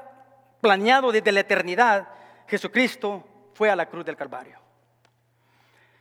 planeado 0.60 1.12
desde 1.12 1.32
la 1.32 1.40
eternidad, 1.40 2.08
Jesucristo 2.46 3.24
fue 3.52 3.70
a 3.70 3.76
la 3.76 3.86
cruz 3.86 4.04
del 4.04 4.16
Calvario. 4.16 4.58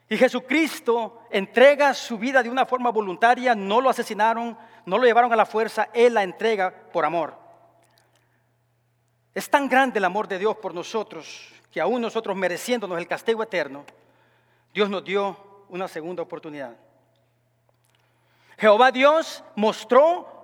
Y 0.10 0.17
Jesucristo 0.17 1.23
entrega 1.32 1.93
su 1.93 2.17
vida 2.17 2.43
de 2.43 2.49
una 2.49 2.65
forma 2.65 2.91
voluntaria, 2.91 3.56
no 3.56 3.82
lo 3.82 3.89
asesinaron, 3.89 4.58
no 4.86 4.97
lo 4.97 5.06
llevaron 5.06 5.34
a 5.34 5.36
la 5.36 5.45
fuerza, 5.45 5.89
Él 5.93 6.13
la 6.13 6.23
entrega 6.23 6.71
por 6.91 7.03
amor. 7.03 7.36
Es 9.34 9.49
tan 9.49 9.67
grande 9.67 9.97
el 9.97 10.06
amor 10.06 10.27
de 10.27 10.38
Dios 10.38 10.56
por 10.58 10.73
nosotros 10.75 11.51
que 11.71 11.82
aún 11.82 12.01
nosotros 12.01 12.36
mereciéndonos 12.36 12.99
el 12.99 13.08
castigo 13.08 13.41
eterno, 13.41 13.84
Dios 14.71 14.89
nos 14.89 15.03
dio 15.03 15.65
una 15.69 15.88
segunda 15.88 16.21
oportunidad. 16.21 16.75
Jehová 18.60 18.91
Dios 18.91 19.43
mostró 19.56 20.42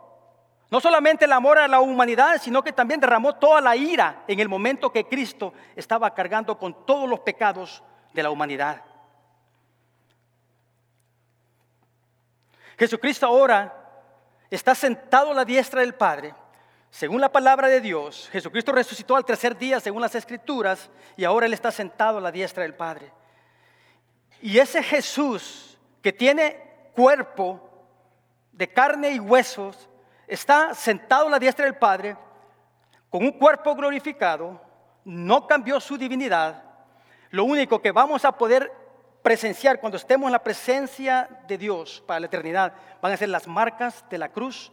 no 0.71 0.79
solamente 0.79 1.25
el 1.25 1.32
amor 1.32 1.58
a 1.58 1.67
la 1.67 1.79
humanidad, 1.79 2.39
sino 2.41 2.63
que 2.63 2.71
también 2.71 2.99
derramó 2.99 3.36
toda 3.36 3.60
la 3.60 3.75
ira 3.75 4.23
en 4.27 4.39
el 4.39 4.47
momento 4.47 4.91
que 4.91 5.08
Cristo 5.08 5.53
estaba 5.75 6.13
cargando 6.13 6.58
con 6.60 6.86
todos 6.86 7.10
los 7.10 7.21
pecados 7.21 7.84
de 8.13 8.23
la 8.23 8.29
humanidad. 8.29 8.84
Jesucristo 12.77 13.25
ahora 13.25 13.75
está 14.49 14.75
sentado 14.75 15.32
a 15.32 15.34
la 15.34 15.43
diestra 15.43 15.82
del 15.82 15.95
Padre. 15.95 16.34
Según 16.91 17.19
la 17.19 17.32
palabra 17.32 17.67
de 17.67 17.82
Dios, 17.82 18.29
Jesucristo 18.32 18.71
resucitó 18.71 19.15
al 19.15 19.25
tercer 19.25 19.58
día 19.58 19.79
según 19.79 20.01
las 20.01 20.15
escrituras 20.15 20.89
y 21.17 21.23
ahora 21.23 21.45
Él 21.45 21.53
está 21.53 21.71
sentado 21.71 22.19
a 22.19 22.21
la 22.21 22.32
diestra 22.32 22.63
del 22.63 22.75
Padre. 22.75 23.12
Y 24.41 24.58
ese 24.60 24.82
Jesús 24.82 25.77
que 26.01 26.13
tiene 26.13 26.91
cuerpo 26.95 27.69
de 28.53 28.67
carne 28.71 29.12
y 29.12 29.19
huesos, 29.19 29.88
está 30.30 30.76
sentado 30.76 31.28
a 31.28 31.32
la 31.32 31.39
diestra 31.39 31.65
del 31.65 31.76
Padre 31.76 32.15
con 33.10 33.24
un 33.24 33.32
cuerpo 33.32 33.76
glorificado, 33.76 34.62
no 35.04 35.48
cambió 35.48 35.80
su 35.80 35.98
divinidad. 35.98 36.63
Lo 37.32 37.44
único 37.44 37.82
que 37.82 37.92
vamos 37.92 38.24
a 38.24 38.32
poder 38.32 38.72
presenciar 39.24 39.80
cuando 39.80 39.98
estemos 39.98 40.28
en 40.28 40.34
la 40.34 40.44
presencia 40.44 41.28
de 41.48 41.58
Dios 41.58 42.04
para 42.06 42.20
la 42.20 42.28
eternidad 42.28 42.74
van 43.02 43.12
a 43.12 43.18
ser 43.18 43.30
las 43.30 43.48
marcas 43.48 44.06
de 44.10 44.20
la 44.20 44.30
cruz 44.30 44.72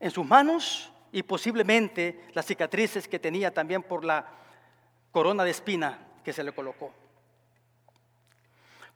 en 0.00 0.10
sus 0.10 0.26
manos 0.26 0.92
y 1.12 1.22
posiblemente 1.22 2.28
las 2.34 2.46
cicatrices 2.46 3.06
que 3.06 3.18
tenía 3.18 3.54
también 3.54 3.82
por 3.82 4.04
la 4.04 4.26
corona 5.12 5.44
de 5.44 5.50
espina 5.50 5.98
que 6.24 6.32
se 6.32 6.42
le 6.42 6.52
colocó. 6.52 6.92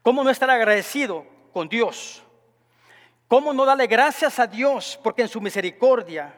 ¿Cómo 0.02 0.24
no 0.24 0.30
estar 0.30 0.50
agradecido 0.50 1.24
con 1.52 1.68
Dios 1.68 2.22
¿Cómo 3.32 3.54
no 3.54 3.64
darle 3.64 3.86
gracias 3.86 4.38
a 4.38 4.46
Dios? 4.46 5.00
Porque 5.02 5.22
en 5.22 5.28
su 5.28 5.40
misericordia 5.40 6.34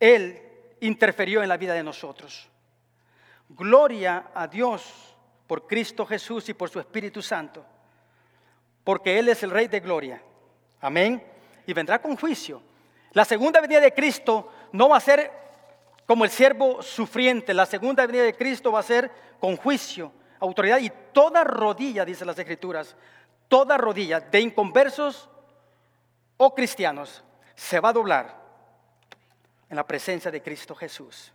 Él 0.00 0.42
interfirió 0.80 1.40
en 1.40 1.48
la 1.48 1.56
vida 1.56 1.72
de 1.72 1.84
nosotros. 1.84 2.48
Gloria 3.48 4.32
a 4.34 4.48
Dios 4.48 5.14
por 5.46 5.68
Cristo 5.68 6.04
Jesús 6.04 6.48
y 6.48 6.54
por 6.54 6.68
su 6.68 6.80
Espíritu 6.80 7.22
Santo, 7.22 7.64
porque 8.82 9.20
Él 9.20 9.28
es 9.28 9.40
el 9.44 9.52
Rey 9.52 9.68
de 9.68 9.78
Gloria. 9.78 10.20
Amén. 10.80 11.24
Y 11.64 11.72
vendrá 11.72 12.02
con 12.02 12.16
juicio. 12.16 12.60
La 13.12 13.24
segunda 13.24 13.60
venida 13.60 13.78
de 13.78 13.94
Cristo 13.94 14.50
no 14.72 14.88
va 14.88 14.96
a 14.96 15.00
ser 15.00 15.30
como 16.06 16.24
el 16.24 16.30
siervo 16.32 16.82
sufriente. 16.82 17.54
La 17.54 17.66
segunda 17.66 18.04
venida 18.04 18.24
de 18.24 18.34
Cristo 18.34 18.72
va 18.72 18.80
a 18.80 18.82
ser 18.82 19.12
con 19.38 19.56
juicio, 19.56 20.10
autoridad 20.40 20.78
y 20.80 20.90
toda 21.12 21.44
rodilla, 21.44 22.04
dice 22.04 22.24
las 22.24 22.36
Escrituras, 22.36 22.96
toda 23.46 23.78
rodilla 23.78 24.18
de 24.18 24.40
inconversos 24.40 25.29
o 26.42 26.54
cristianos 26.54 27.22
se 27.54 27.80
va 27.80 27.90
a 27.90 27.92
doblar 27.92 28.34
en 29.68 29.76
la 29.76 29.86
presencia 29.86 30.30
de 30.30 30.42
Cristo 30.42 30.74
Jesús. 30.74 31.30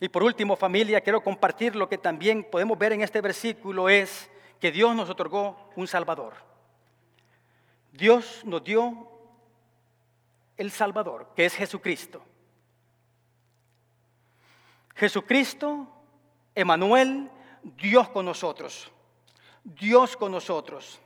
Y 0.00 0.08
por 0.08 0.24
último, 0.24 0.56
familia, 0.56 1.00
quiero 1.00 1.22
compartir 1.22 1.76
lo 1.76 1.88
que 1.88 1.98
también 1.98 2.42
podemos 2.42 2.76
ver 2.76 2.94
en 2.94 3.02
este 3.02 3.20
versículo 3.20 3.88
es 3.88 4.28
que 4.60 4.72
Dios 4.72 4.96
nos 4.96 5.08
otorgó 5.08 5.70
un 5.76 5.86
Salvador. 5.86 6.34
Dios 7.92 8.42
nos 8.44 8.64
dio 8.64 9.08
el 10.56 10.72
Salvador, 10.72 11.30
que 11.36 11.44
es 11.44 11.54
Jesucristo. 11.54 12.24
Jesucristo, 14.96 15.86
Emanuel, 16.56 17.30
Dios 17.62 18.08
con 18.08 18.24
nosotros. 18.26 18.90
Dios 19.62 20.16
con 20.16 20.32
nosotros. 20.32 21.00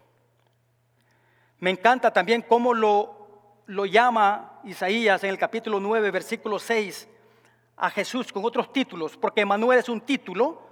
Me 1.60 1.70
encanta 1.70 2.10
también 2.10 2.42
cómo 2.42 2.72
lo, 2.72 3.28
lo 3.66 3.84
llama 3.84 4.60
Isaías 4.64 5.22
en 5.24 5.30
el 5.30 5.38
capítulo 5.38 5.78
9, 5.78 6.10
versículo 6.10 6.58
6, 6.58 7.06
a 7.76 7.90
Jesús 7.90 8.32
con 8.32 8.44
otros 8.44 8.72
títulos, 8.72 9.16
porque 9.16 9.42
Emanuel 9.42 9.78
es 9.78 9.90
un 9.90 10.00
título 10.00 10.62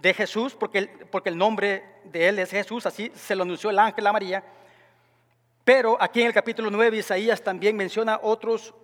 de 0.00 0.12
Jesús, 0.12 0.54
porque 0.54 0.88
porque 1.10 1.28
el 1.28 1.38
nombre 1.38 2.00
de 2.04 2.28
él 2.28 2.38
es 2.40 2.50
Jesús, 2.50 2.86
así 2.86 3.12
se 3.14 3.36
lo 3.36 3.44
anunció 3.44 3.70
el 3.70 3.78
ángel 3.78 4.06
a 4.06 4.12
María. 4.12 4.44
Pero 5.64 5.96
aquí 6.00 6.20
en 6.20 6.26
el 6.26 6.32
capítulo 6.32 6.70
9 6.70 6.96
Isaías 6.96 7.42
también 7.42 7.76
menciona 7.76 8.18
otros 8.22 8.74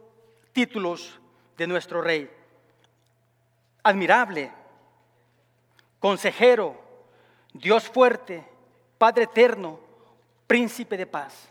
títulos 0.52 1.18
de 1.56 1.66
nuestro 1.66 2.02
rey. 2.02 2.30
Admirable, 3.82 4.52
consejero, 5.98 6.80
Dios 7.52 7.88
fuerte, 7.88 8.46
Padre 8.98 9.24
eterno, 9.24 9.85
príncipe 10.46 10.96
de 10.96 11.06
paz. 11.06 11.48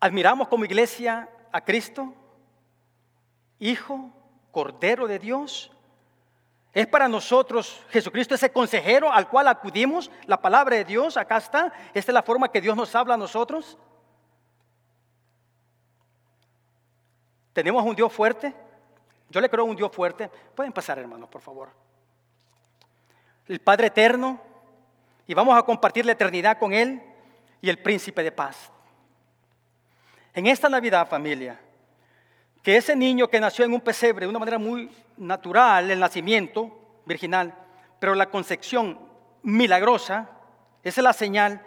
Admiramos 0.00 0.48
como 0.48 0.64
iglesia 0.64 1.28
a 1.52 1.60
Cristo, 1.60 2.14
Hijo, 3.58 4.10
Cordero 4.50 5.06
de 5.06 5.18
Dios, 5.18 5.70
es 6.72 6.86
para 6.86 7.08
nosotros 7.08 7.84
Jesucristo 7.90 8.34
ese 8.34 8.52
consejero 8.52 9.12
al 9.12 9.28
cual 9.28 9.48
acudimos, 9.48 10.10
la 10.26 10.40
palabra 10.40 10.76
de 10.76 10.84
Dios, 10.84 11.16
acá 11.16 11.36
está. 11.36 11.72
Esta 11.92 12.12
es 12.12 12.14
la 12.14 12.22
forma 12.22 12.50
que 12.50 12.60
Dios 12.60 12.76
nos 12.76 12.94
habla 12.94 13.14
a 13.14 13.18
nosotros. 13.18 13.76
¿Tenemos 17.52 17.84
un 17.84 17.96
Dios 17.96 18.12
fuerte? 18.12 18.54
Yo 19.28 19.40
le 19.40 19.50
creo 19.50 19.64
un 19.64 19.74
Dios 19.74 19.90
fuerte. 19.92 20.28
Pueden 20.54 20.72
pasar, 20.72 20.98
hermanos, 20.98 21.28
por 21.28 21.40
favor. 21.40 21.70
El 23.48 23.60
Padre 23.60 23.88
eterno, 23.88 24.40
y 25.30 25.34
vamos 25.34 25.56
a 25.56 25.62
compartir 25.62 26.04
la 26.04 26.10
eternidad 26.10 26.58
con 26.58 26.72
Él 26.72 27.00
y 27.62 27.70
el 27.70 27.78
príncipe 27.78 28.24
de 28.24 28.32
paz. 28.32 28.68
En 30.34 30.48
esta 30.48 30.68
Navidad, 30.68 31.08
familia, 31.08 31.56
que 32.64 32.76
ese 32.76 32.96
niño 32.96 33.28
que 33.28 33.38
nació 33.38 33.64
en 33.64 33.72
un 33.72 33.80
pesebre 33.80 34.26
de 34.26 34.28
una 34.28 34.40
manera 34.40 34.58
muy 34.58 34.90
natural, 35.18 35.88
el 35.88 36.00
nacimiento 36.00 37.00
virginal, 37.06 37.54
pero 38.00 38.16
la 38.16 38.28
concepción 38.28 38.98
milagrosa, 39.44 40.28
esa 40.82 41.00
es 41.00 41.04
la 41.04 41.12
señal 41.12 41.64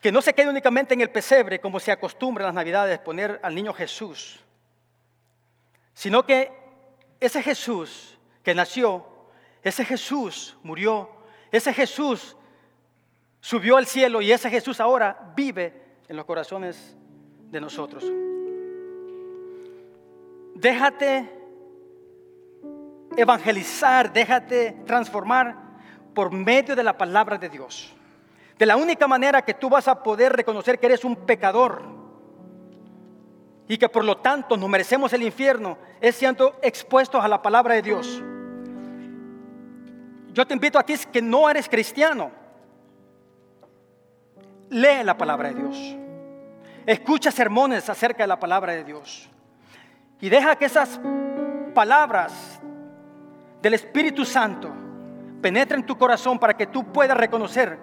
que 0.00 0.10
no 0.10 0.20
se 0.20 0.34
quede 0.34 0.50
únicamente 0.50 0.94
en 0.94 1.00
el 1.00 1.10
pesebre 1.10 1.60
como 1.60 1.78
se 1.78 1.92
acostumbra 1.92 2.42
en 2.42 2.46
las 2.46 2.54
navidades 2.56 2.98
poner 2.98 3.38
al 3.40 3.54
niño 3.54 3.72
Jesús, 3.72 4.40
sino 5.94 6.26
que 6.26 6.50
ese 7.20 7.40
Jesús 7.40 8.18
que 8.42 8.52
nació, 8.52 9.06
ese 9.62 9.84
Jesús 9.84 10.56
murió, 10.64 11.17
ese 11.50 11.72
Jesús 11.72 12.36
subió 13.40 13.76
al 13.76 13.86
cielo 13.86 14.20
y 14.20 14.32
ese 14.32 14.50
Jesús 14.50 14.80
ahora 14.80 15.32
vive 15.36 15.72
en 16.08 16.16
los 16.16 16.24
corazones 16.24 16.96
de 17.50 17.60
nosotros. 17.60 18.04
Déjate 20.54 21.30
evangelizar, 23.16 24.12
déjate 24.12 24.76
transformar 24.86 25.56
por 26.14 26.32
medio 26.32 26.74
de 26.74 26.82
la 26.82 26.96
palabra 26.96 27.38
de 27.38 27.48
Dios. 27.48 27.94
De 28.58 28.66
la 28.66 28.76
única 28.76 29.06
manera 29.06 29.42
que 29.42 29.54
tú 29.54 29.70
vas 29.70 29.86
a 29.86 30.02
poder 30.02 30.32
reconocer 30.32 30.78
que 30.78 30.86
eres 30.86 31.04
un 31.04 31.14
pecador 31.14 31.82
y 33.68 33.78
que 33.78 33.88
por 33.88 34.04
lo 34.04 34.16
tanto 34.16 34.56
nos 34.56 34.68
merecemos 34.68 35.12
el 35.12 35.22
infierno 35.22 35.78
es 36.00 36.16
siendo 36.16 36.58
expuestos 36.62 37.22
a 37.22 37.28
la 37.28 37.40
palabra 37.40 37.74
de 37.74 37.82
Dios. 37.82 38.22
Yo 40.38 40.46
te 40.46 40.54
invito 40.54 40.78
a 40.78 40.84
ti 40.84 40.94
que 41.12 41.20
no 41.20 41.50
eres 41.50 41.68
cristiano. 41.68 42.30
Lee 44.70 45.02
la 45.02 45.18
palabra 45.18 45.48
de 45.48 45.56
Dios. 45.56 45.96
Escucha 46.86 47.32
sermones 47.32 47.90
acerca 47.90 48.22
de 48.22 48.28
la 48.28 48.38
palabra 48.38 48.72
de 48.72 48.84
Dios. 48.84 49.28
Y 50.20 50.28
deja 50.28 50.54
que 50.54 50.66
esas 50.66 51.00
palabras 51.74 52.60
del 53.60 53.74
Espíritu 53.74 54.24
Santo 54.24 54.72
penetren 55.42 55.84
tu 55.84 55.98
corazón 55.98 56.38
para 56.38 56.56
que 56.56 56.68
tú 56.68 56.84
puedas 56.92 57.16
reconocer 57.16 57.76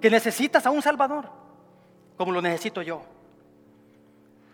que 0.00 0.08
necesitas 0.08 0.64
a 0.64 0.70
un 0.70 0.80
Salvador, 0.80 1.30
como 2.16 2.32
lo 2.32 2.40
necesito 2.40 2.80
yo. 2.80 3.02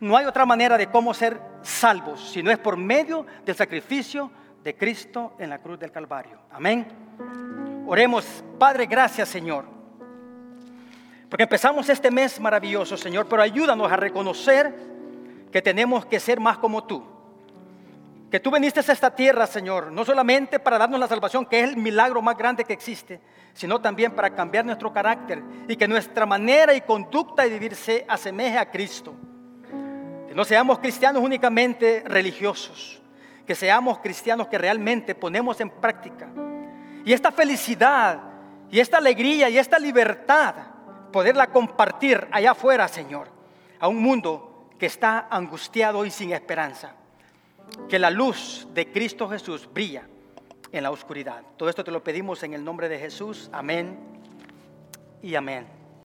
No 0.00 0.16
hay 0.16 0.26
otra 0.26 0.44
manera 0.44 0.76
de 0.76 0.88
cómo 0.88 1.14
ser 1.14 1.40
salvos, 1.62 2.28
si 2.28 2.42
no 2.42 2.50
es 2.50 2.58
por 2.58 2.76
medio 2.76 3.24
del 3.44 3.54
sacrificio 3.54 4.32
de 4.66 4.74
Cristo 4.74 5.34
en 5.38 5.48
la 5.48 5.60
cruz 5.60 5.78
del 5.78 5.92
Calvario. 5.92 6.40
Amén. 6.50 6.84
Oremos, 7.86 8.42
Padre, 8.58 8.86
gracias 8.86 9.28
Señor. 9.28 9.64
Porque 11.28 11.44
empezamos 11.44 11.88
este 11.88 12.10
mes 12.10 12.40
maravilloso, 12.40 12.96
Señor, 12.96 13.28
pero 13.28 13.42
ayúdanos 13.42 13.92
a 13.92 13.94
reconocer 13.94 14.74
que 15.52 15.62
tenemos 15.62 16.04
que 16.06 16.18
ser 16.18 16.40
más 16.40 16.58
como 16.58 16.82
tú 16.82 17.16
que 18.28 18.40
tú 18.40 18.50
viniste 18.50 18.80
a 18.80 18.92
esta 18.92 19.14
tierra, 19.14 19.46
Señor, 19.46 19.92
no 19.92 20.04
solamente 20.04 20.58
para 20.58 20.78
darnos 20.78 20.98
la 20.98 21.06
salvación, 21.06 21.46
que 21.46 21.60
es 21.60 21.70
el 21.70 21.76
milagro 21.76 22.20
más 22.20 22.36
grande 22.36 22.64
que 22.64 22.72
existe, 22.72 23.20
sino 23.54 23.80
también 23.80 24.10
para 24.16 24.30
cambiar 24.30 24.66
nuestro 24.66 24.92
carácter 24.92 25.44
y 25.68 25.76
que 25.76 25.86
nuestra 25.86 26.26
manera 26.26 26.74
y 26.74 26.80
conducta 26.80 27.44
de 27.44 27.50
vivir 27.50 27.76
se 27.76 28.04
asemeje 28.08 28.58
a 28.58 28.68
Cristo. 28.68 29.14
Que 30.26 30.34
no 30.34 30.44
seamos 30.44 30.80
cristianos 30.80 31.22
únicamente 31.22 32.02
religiosos, 32.04 33.00
que 33.46 33.54
seamos 33.54 33.98
cristianos 33.98 34.48
que 34.48 34.58
realmente 34.58 35.14
ponemos 35.14 35.60
en 35.60 35.70
práctica. 35.70 36.28
Y 37.04 37.12
esta 37.12 37.30
felicidad 37.30 38.20
y 38.70 38.80
esta 38.80 38.98
alegría 38.98 39.48
y 39.48 39.58
esta 39.58 39.78
libertad, 39.78 40.54
poderla 41.12 41.46
compartir 41.46 42.26
allá 42.32 42.50
afuera, 42.50 42.88
Señor, 42.88 43.28
a 43.78 43.88
un 43.88 44.02
mundo 44.02 44.68
que 44.78 44.86
está 44.86 45.28
angustiado 45.30 46.04
y 46.04 46.10
sin 46.10 46.32
esperanza 46.32 46.92
que 47.88 47.98
la 47.98 48.10
luz 48.10 48.66
de 48.74 48.90
Cristo 48.90 49.28
Jesús 49.28 49.68
brilla 49.72 50.06
en 50.72 50.82
la 50.82 50.90
oscuridad. 50.90 51.42
Todo 51.56 51.68
esto 51.68 51.84
te 51.84 51.90
lo 51.90 52.02
pedimos 52.02 52.42
en 52.42 52.54
el 52.54 52.64
nombre 52.64 52.88
de 52.88 52.98
Jesús. 52.98 53.48
Amén 53.52 53.98
y 55.22 55.34
amén. 55.34 55.66